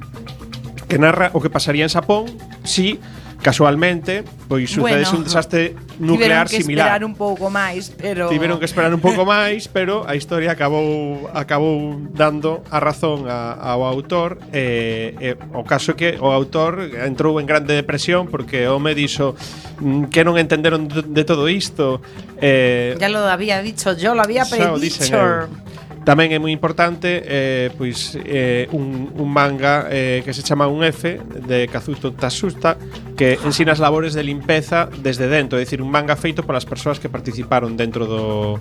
[0.90, 2.26] que narra o que pasaría en Xapón
[2.66, 2.98] si
[3.42, 6.48] Casualmente, pois sucedes bueno, un desastre nuclear similar.
[6.48, 6.86] Tiveron que similar.
[6.86, 11.30] esperar un pouco máis, pero Tiveron que esperar un pouco máis, pero a historia acabou
[11.30, 16.82] acabou dando a razón a, ao autor e, eh, eh, o caso que o autor
[17.06, 19.38] entrou en grande depresión porque o me dixo
[19.78, 22.02] mm, que non entenderon de todo isto.
[22.42, 24.82] Eh, ya lo había dicho, yo lo había predicho.
[24.82, 25.68] Dicen, eh,
[26.08, 30.80] Tamén é moi importante eh, pois, eh, un, un manga eh, que se chama Un
[30.80, 32.80] F de Kazuto Tasusta
[33.12, 36.96] que ensina as labores de limpeza desde dentro, é dicir, un manga feito polas persoas
[36.96, 38.56] que participaron dentro do,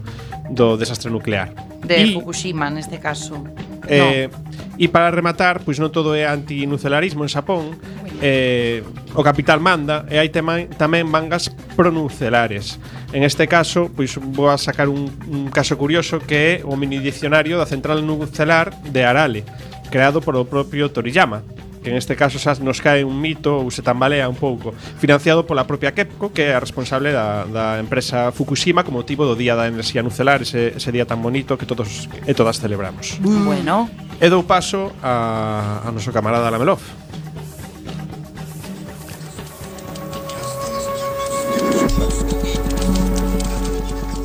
[0.51, 1.55] do desastre nuclear.
[1.87, 3.39] De e, Fukushima, neste caso.
[3.87, 4.47] Eh, no.
[4.77, 7.73] E para rematar, pois non todo é antinucelarismo en Xapón.
[8.21, 8.85] Eh,
[9.17, 12.77] o capital manda e hai temai, tamén mangas pronucelares.
[13.09, 17.01] En este caso, pois vou a sacar un, un caso curioso que é o mini
[17.01, 19.41] diccionario da Central Nucelar de Arale,
[19.89, 21.41] creado polo propio Toriyama
[21.87, 25.47] que en este caso xa nos cae un mito ou se tambalea un pouco, financiado
[25.47, 29.55] pola propia Kepco, que é a responsable da, da empresa Fukushima como motivo do Día
[29.55, 33.15] da Enerxía Nucelar, ese, ese día tan bonito que todos e todas celebramos.
[33.23, 33.87] Bueno.
[34.19, 36.83] E dou paso a, a noso camarada Lamelov.
[41.97, 42.36] Thank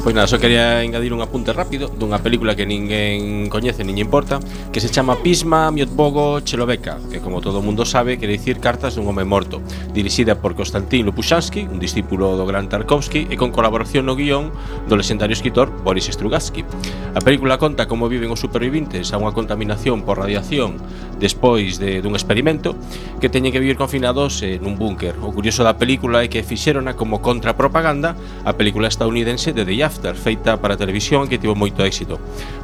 [0.03, 4.42] Pois nada, só quería engadir un apunte rápido dunha película que ninguén coñece, niñe importa,
[4.74, 8.98] que se chama Pisma Miotbogo Chelobeca, que como todo o mundo sabe, quere dicir Cartas
[8.98, 9.62] dun home morto,
[9.94, 14.50] dirixida por Konstantin Lupushansky, un discípulo do gran Tarkovsky, e con colaboración no guión
[14.90, 16.66] do legendario escritor Boris Strugatsky.
[17.14, 20.82] A película conta como viven os supervivintes a unha contaminación por radiación
[21.23, 22.75] despois de, dun experimento
[23.23, 25.14] que teñen que vivir confinados eh, nun búnker.
[25.23, 30.18] O curioso da película é que fixerona como contrapropaganda a película estadounidense de The After,
[30.18, 32.18] feita para televisión que tivo moito éxito.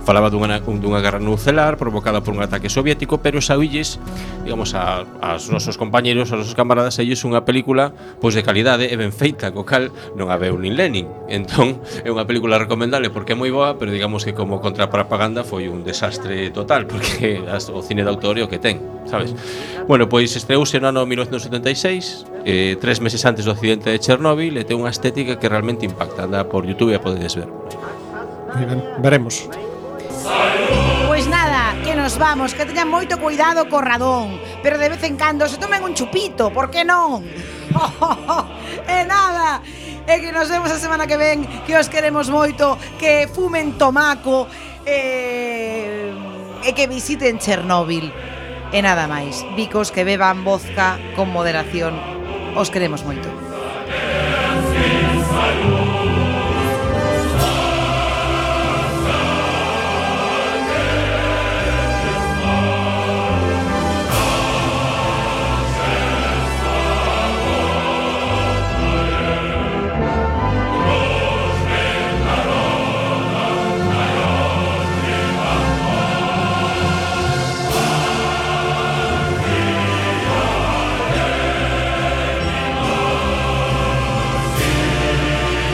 [0.09, 4.01] Falaba dunha, dunha guerra nucelar provocada por un ataque soviético, pero saúlles,
[4.41, 8.97] digamos, a, aos nosos compañeros, aos nosos camaradas, ellos unha película pois de calidade e
[8.97, 11.05] ben feita, co cal non a veu nin Lenin.
[11.29, 15.69] Entón, é unha película recomendable porque é moi boa, pero digamos que como contrapropaganda foi
[15.69, 19.37] un desastre total, porque as, o cine de autor é o que ten, sabes?
[19.85, 24.65] Bueno, pois estreouse no ano 1976, eh, tres meses antes do accidente de Chernóbil, e
[24.65, 26.25] ten unha estética que realmente impacta.
[26.25, 27.53] Anda por YouTube e a podedes ver.
[28.57, 29.45] Muy ben, veremos.
[31.07, 35.17] Pois nada, que nos vamos, que teñan moito cuidado co radón, pero de vez en
[35.19, 37.23] cando se tomen un chupito, por que non?
[37.69, 38.45] Oh, oh, oh,
[38.89, 39.61] e nada,
[40.09, 44.49] e que nos vemos a semana que ven, que os queremos moito, que fumen tomaco,
[44.89, 46.09] e,
[46.65, 48.09] e que visiten Chernóbil.
[48.73, 51.93] E nada máis, bicos que beban vodka con moderación,
[52.57, 53.48] os queremos moito.